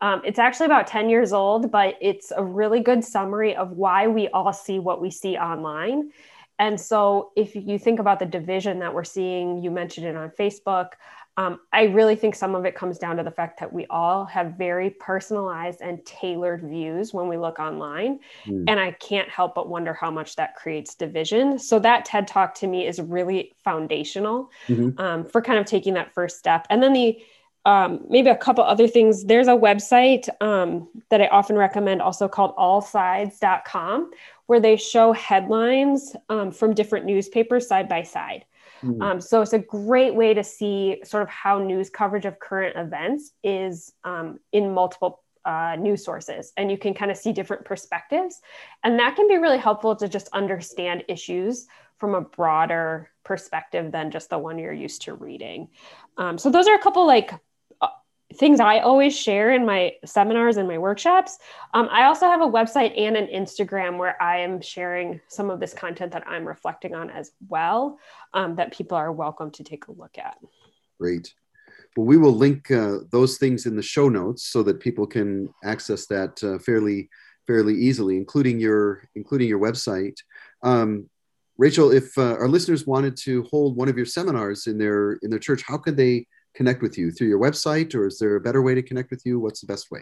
Um, 0.00 0.20
it's 0.24 0.38
actually 0.38 0.66
about 0.66 0.88
10 0.88 1.08
years 1.08 1.32
old, 1.32 1.70
but 1.70 1.96
it's 2.00 2.32
a 2.36 2.44
really 2.44 2.80
good 2.80 3.04
summary 3.04 3.54
of 3.54 3.70
why 3.70 4.08
we 4.08 4.28
all 4.28 4.52
see 4.52 4.80
what 4.80 5.00
we 5.00 5.10
see 5.10 5.36
online. 5.36 6.10
And 6.58 6.78
so, 6.80 7.30
if 7.36 7.54
you 7.54 7.78
think 7.78 7.98
about 7.98 8.18
the 8.18 8.26
division 8.26 8.80
that 8.80 8.92
we're 8.94 9.04
seeing, 9.04 9.62
you 9.62 9.70
mentioned 9.70 10.06
it 10.06 10.16
on 10.16 10.30
Facebook. 10.30 10.90
Um, 11.36 11.60
I 11.72 11.84
really 11.84 12.14
think 12.14 12.34
some 12.34 12.54
of 12.54 12.66
it 12.66 12.74
comes 12.74 12.98
down 12.98 13.16
to 13.16 13.22
the 13.22 13.30
fact 13.30 13.58
that 13.60 13.72
we 13.72 13.86
all 13.86 14.26
have 14.26 14.54
very 14.58 14.90
personalized 14.90 15.80
and 15.80 16.04
tailored 16.04 16.62
views 16.62 17.14
when 17.14 17.26
we 17.26 17.38
look 17.38 17.58
online. 17.58 18.20
Mm. 18.44 18.64
And 18.68 18.78
I 18.78 18.92
can't 18.92 19.28
help 19.30 19.54
but 19.54 19.68
wonder 19.68 19.94
how 19.94 20.10
much 20.10 20.36
that 20.36 20.56
creates 20.56 20.94
division. 20.94 21.58
So, 21.58 21.78
that 21.78 22.04
TED 22.04 22.28
talk 22.28 22.54
to 22.56 22.66
me 22.66 22.86
is 22.86 23.00
really 23.00 23.54
foundational 23.64 24.50
mm-hmm. 24.68 25.00
um, 25.00 25.24
for 25.24 25.40
kind 25.40 25.58
of 25.58 25.64
taking 25.64 25.94
that 25.94 26.12
first 26.12 26.38
step. 26.38 26.66
And 26.68 26.82
then 26.82 26.92
the 26.92 27.18
um, 27.64 28.04
maybe 28.08 28.28
a 28.28 28.36
couple 28.36 28.64
other 28.64 28.88
things. 28.88 29.24
There's 29.24 29.48
a 29.48 29.52
website 29.52 30.28
um, 30.40 30.88
that 31.10 31.20
I 31.20 31.28
often 31.28 31.56
recommend, 31.56 32.02
also 32.02 32.28
called 32.28 32.56
allsides.com, 32.56 34.10
where 34.46 34.60
they 34.60 34.76
show 34.76 35.12
headlines 35.12 36.16
um, 36.28 36.50
from 36.50 36.74
different 36.74 37.06
newspapers 37.06 37.68
side 37.68 37.88
by 37.88 38.02
side. 38.02 38.44
Mm-hmm. 38.82 39.02
Um, 39.02 39.20
so 39.20 39.42
it's 39.42 39.52
a 39.52 39.58
great 39.58 40.14
way 40.14 40.34
to 40.34 40.42
see 40.44 41.00
sort 41.04 41.22
of 41.22 41.28
how 41.28 41.58
news 41.58 41.90
coverage 41.90 42.24
of 42.24 42.38
current 42.38 42.76
events 42.76 43.32
is 43.42 43.92
um, 44.04 44.38
in 44.52 44.72
multiple 44.72 45.22
uh, 45.44 45.76
news 45.78 46.04
sources, 46.04 46.52
and 46.56 46.70
you 46.70 46.78
can 46.78 46.94
kind 46.94 47.10
of 47.10 47.16
see 47.16 47.32
different 47.32 47.64
perspectives, 47.64 48.40
and 48.84 48.98
that 48.98 49.16
can 49.16 49.26
be 49.28 49.36
really 49.36 49.58
helpful 49.58 49.96
to 49.96 50.08
just 50.08 50.28
understand 50.32 51.04
issues 51.08 51.66
from 51.98 52.14
a 52.14 52.20
broader 52.20 53.10
perspective 53.24 53.92
than 53.92 54.10
just 54.10 54.30
the 54.30 54.38
one 54.38 54.58
you're 54.58 54.72
used 54.72 55.02
to 55.02 55.14
reading. 55.14 55.68
Um, 56.16 56.38
so 56.38 56.50
those 56.50 56.66
are 56.68 56.74
a 56.74 56.82
couple 56.82 57.06
like 57.06 57.32
things 58.32 58.60
I 58.60 58.80
always 58.80 59.16
share 59.16 59.52
in 59.52 59.64
my 59.64 59.92
seminars 60.04 60.56
and 60.56 60.68
my 60.68 60.78
workshops. 60.78 61.38
Um, 61.74 61.88
I 61.90 62.04
also 62.04 62.26
have 62.26 62.40
a 62.40 62.46
website 62.46 62.98
and 62.98 63.16
an 63.16 63.26
Instagram 63.28 63.98
where 63.98 64.20
I 64.22 64.38
am 64.38 64.60
sharing 64.60 65.20
some 65.28 65.50
of 65.50 65.60
this 65.60 65.74
content 65.74 66.12
that 66.12 66.26
I'm 66.26 66.46
reflecting 66.46 66.94
on 66.94 67.10
as 67.10 67.32
well, 67.48 67.98
um, 68.34 68.56
that 68.56 68.72
people 68.72 68.96
are 68.96 69.12
welcome 69.12 69.50
to 69.52 69.64
take 69.64 69.88
a 69.88 69.92
look 69.92 70.18
at. 70.18 70.36
Great. 70.98 71.34
Well, 71.96 72.06
we 72.06 72.16
will 72.16 72.32
link 72.32 72.70
uh, 72.70 72.98
those 73.10 73.38
things 73.38 73.66
in 73.66 73.76
the 73.76 73.82
show 73.82 74.08
notes 74.08 74.44
so 74.44 74.62
that 74.62 74.80
people 74.80 75.06
can 75.06 75.48
access 75.64 76.06
that 76.06 76.42
uh, 76.42 76.58
fairly 76.58 77.08
fairly 77.46 77.74
easily, 77.74 78.16
including 78.16 78.60
your 78.60 79.02
including 79.14 79.48
your 79.48 79.58
website. 79.58 80.16
Um, 80.62 81.08
Rachel, 81.58 81.92
if 81.92 82.16
uh, 82.16 82.34
our 82.34 82.48
listeners 82.48 82.86
wanted 82.86 83.16
to 83.18 83.42
hold 83.44 83.76
one 83.76 83.88
of 83.88 83.96
your 83.96 84.06
seminars 84.06 84.66
in 84.66 84.78
their 84.78 85.12
in 85.22 85.30
their 85.30 85.38
church, 85.38 85.62
how 85.66 85.76
could 85.76 85.96
they 85.96 86.26
connect 86.54 86.82
with 86.82 86.98
you 86.98 87.10
through 87.10 87.28
your 87.28 87.38
website 87.38 87.94
or 87.94 88.06
is 88.06 88.18
there 88.18 88.36
a 88.36 88.40
better 88.40 88.60
way 88.62 88.74
to 88.74 88.82
connect 88.82 89.10
with 89.10 89.24
you? 89.24 89.40
What's 89.40 89.60
the 89.60 89.66
best 89.66 89.90
way? 89.90 90.00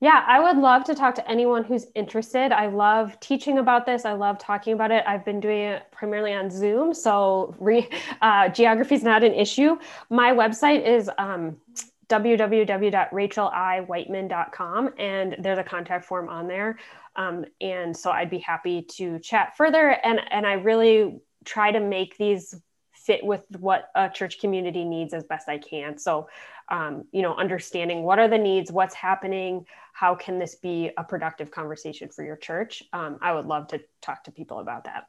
Yeah 0.00 0.24
i 0.28 0.38
would 0.40 0.56
love 0.56 0.84
to 0.84 0.94
talk 0.94 1.16
to 1.16 1.28
anyone 1.28 1.64
who's 1.64 1.88
interested. 1.94 2.52
I 2.52 2.68
love 2.68 3.18
teaching 3.20 3.58
about 3.58 3.84
this. 3.84 4.04
I 4.04 4.12
love 4.12 4.38
talking 4.38 4.74
about 4.74 4.92
it. 4.92 5.02
I've 5.06 5.24
been 5.24 5.40
doing 5.40 5.60
it 5.60 5.82
primarily 5.90 6.32
on 6.32 6.50
zoom 6.50 6.94
so 6.94 7.56
re, 7.58 7.88
uh, 8.22 8.48
geography 8.48 8.94
is 8.94 9.02
not 9.02 9.24
an 9.24 9.34
issue. 9.34 9.76
My 10.08 10.30
website 10.32 10.86
is 10.86 11.10
um, 11.18 11.56
www.racheliwightman.com 12.08 14.90
and 14.98 15.36
there's 15.40 15.58
a 15.58 15.64
contact 15.64 16.04
form 16.04 16.28
on 16.28 16.46
there. 16.46 16.78
Um, 17.16 17.44
and 17.60 17.96
so 17.96 18.12
i'd 18.12 18.30
be 18.30 18.38
happy 18.38 18.82
to 18.82 19.18
chat 19.18 19.56
further 19.56 19.96
and 20.04 20.20
and 20.30 20.46
i 20.46 20.52
really 20.52 21.20
try 21.44 21.72
to 21.72 21.80
make 21.80 22.16
these 22.16 22.54
fit 23.08 23.24
with 23.24 23.42
what 23.58 23.88
a 23.94 24.10
church 24.10 24.38
community 24.38 24.84
needs 24.84 25.14
as 25.14 25.24
best 25.24 25.48
I 25.48 25.56
can. 25.56 25.96
So, 25.96 26.28
um, 26.68 27.04
you 27.10 27.22
know, 27.22 27.34
understanding 27.34 28.02
what 28.02 28.18
are 28.18 28.28
the 28.28 28.36
needs, 28.36 28.70
what's 28.70 28.94
happening, 28.94 29.64
how 29.94 30.14
can 30.14 30.38
this 30.38 30.56
be 30.56 30.90
a 30.98 31.02
productive 31.02 31.50
conversation 31.50 32.10
for 32.10 32.22
your 32.22 32.36
church? 32.36 32.82
Um, 32.92 33.18
I 33.22 33.32
would 33.32 33.46
love 33.46 33.66
to 33.68 33.80
talk 34.02 34.24
to 34.24 34.30
people 34.30 34.58
about 34.60 34.84
that. 34.84 35.06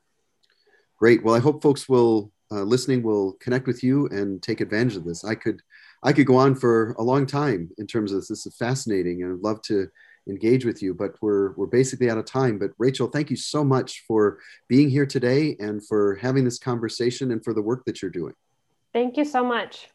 Great. 0.97 1.25
Well, 1.25 1.35
I 1.35 1.39
hope 1.39 1.61
folks 1.61 1.89
will 1.89 2.31
uh, 2.51 2.63
listening 2.63 3.03
will 3.03 3.33
connect 3.33 3.67
with 3.67 3.83
you 3.83 4.07
and 4.07 4.41
take 4.41 4.61
advantage 4.61 4.95
of 4.95 5.03
this. 5.03 5.25
I 5.25 5.35
could, 5.35 5.61
I 6.01 6.13
could 6.13 6.25
go 6.25 6.37
on 6.37 6.55
for 6.55 6.93
a 6.93 7.03
long 7.03 7.25
time 7.25 7.69
in 7.77 7.85
terms 7.85 8.11
of 8.11 8.19
this. 8.19 8.29
This 8.29 8.45
is 8.45 8.55
fascinating, 8.55 9.21
and 9.21 9.33
I'd 9.33 9.43
love 9.43 9.61
to 9.63 9.87
engage 10.29 10.65
with 10.65 10.81
you, 10.81 10.93
but 10.93 11.15
we're 11.21 11.53
we're 11.53 11.67
basically 11.67 12.09
out 12.09 12.17
of 12.17 12.25
time. 12.25 12.59
But 12.59 12.71
Rachel, 12.77 13.07
thank 13.07 13.29
you 13.29 13.35
so 13.35 13.63
much 13.63 14.03
for 14.07 14.39
being 14.67 14.89
here 14.89 15.05
today 15.05 15.55
and 15.59 15.85
for 15.85 16.15
having 16.15 16.45
this 16.45 16.59
conversation 16.59 17.31
and 17.31 17.43
for 17.43 17.53
the 17.53 17.61
work 17.61 17.85
that 17.85 18.01
you're 18.01 18.11
doing. 18.11 18.33
Thank 18.93 19.17
you 19.17 19.25
so 19.25 19.43
much. 19.43 19.89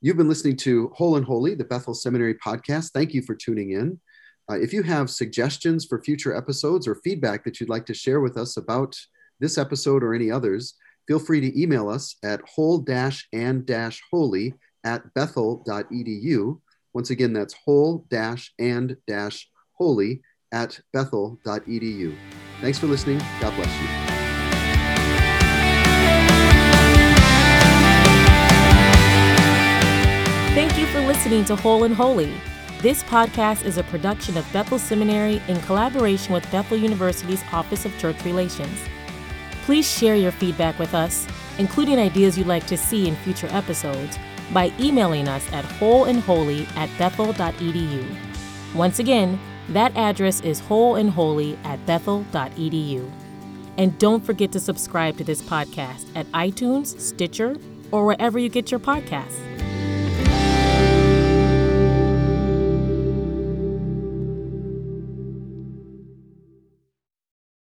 You've 0.00 0.16
been 0.16 0.28
listening 0.28 0.56
to 0.58 0.92
Whole 0.94 1.16
and 1.16 1.24
Holy, 1.24 1.54
the 1.54 1.64
Bethel 1.64 1.94
Seminary 1.94 2.34
podcast. 2.34 2.92
Thank 2.92 3.14
you 3.14 3.22
for 3.22 3.34
tuning 3.34 3.70
in. 3.70 4.00
Uh, 4.50 4.60
if 4.60 4.72
you 4.72 4.82
have 4.82 5.08
suggestions 5.08 5.86
for 5.86 6.02
future 6.02 6.36
episodes 6.36 6.86
or 6.86 6.96
feedback 6.96 7.44
that 7.44 7.58
you'd 7.58 7.70
like 7.70 7.86
to 7.86 7.94
share 7.94 8.20
with 8.20 8.36
us 8.36 8.58
about 8.58 8.94
this 9.40 9.56
episode 9.56 10.04
or 10.04 10.14
any 10.14 10.30
others, 10.30 10.74
feel 11.06 11.18
free 11.18 11.40
to 11.40 11.60
email 11.60 11.88
us 11.88 12.16
at 12.22 12.42
whole-and-holy 12.46 14.54
at 14.84 15.14
bethel.edu 15.14 16.60
once 16.94 17.10
again, 17.10 17.32
that's 17.32 17.54
whole 17.54 18.06
dash 18.08 18.52
and 18.58 18.96
dash 19.06 19.48
holy 19.72 20.22
at 20.52 20.80
bethel.edu. 20.92 22.16
Thanks 22.60 22.78
for 22.78 22.86
listening. 22.86 23.18
God 23.40 23.54
bless 23.56 23.80
you. 23.80 23.88
Thank 30.54 30.78
you 30.78 30.86
for 30.86 31.00
listening 31.00 31.44
to 31.46 31.56
Whole 31.56 31.82
and 31.82 31.94
Holy. 31.94 32.32
This 32.80 33.02
podcast 33.02 33.64
is 33.64 33.76
a 33.76 33.82
production 33.84 34.36
of 34.36 34.50
Bethel 34.52 34.78
Seminary 34.78 35.42
in 35.48 35.60
collaboration 35.62 36.32
with 36.32 36.48
Bethel 36.52 36.76
University's 36.76 37.42
Office 37.52 37.84
of 37.84 37.98
Church 37.98 38.24
Relations. 38.24 38.78
Please 39.64 39.90
share 39.90 40.14
your 40.14 40.30
feedback 40.30 40.78
with 40.78 40.94
us 40.94 41.26
including 41.58 41.98
ideas 41.98 42.36
you'd 42.36 42.46
like 42.46 42.66
to 42.66 42.76
see 42.76 43.08
in 43.08 43.16
future 43.16 43.48
episodes, 43.50 44.18
by 44.52 44.72
emailing 44.78 45.28
us 45.28 45.50
at 45.52 45.64
wholeandholy 45.64 46.66
at 46.76 46.90
bethel.edu. 46.98 48.04
Once 48.74 48.98
again, 48.98 49.38
that 49.70 49.96
address 49.96 50.40
is 50.42 50.60
wholeandholy 50.60 51.56
at 51.64 51.84
bethel.edu. 51.86 53.10
And 53.76 53.98
don't 53.98 54.24
forget 54.24 54.52
to 54.52 54.60
subscribe 54.60 55.16
to 55.18 55.24
this 55.24 55.42
podcast 55.42 56.06
at 56.14 56.26
iTunes, 56.32 56.98
Stitcher, 57.00 57.56
or 57.90 58.06
wherever 58.06 58.38
you 58.38 58.48
get 58.48 58.70
your 58.70 58.80
podcasts. 58.80 59.40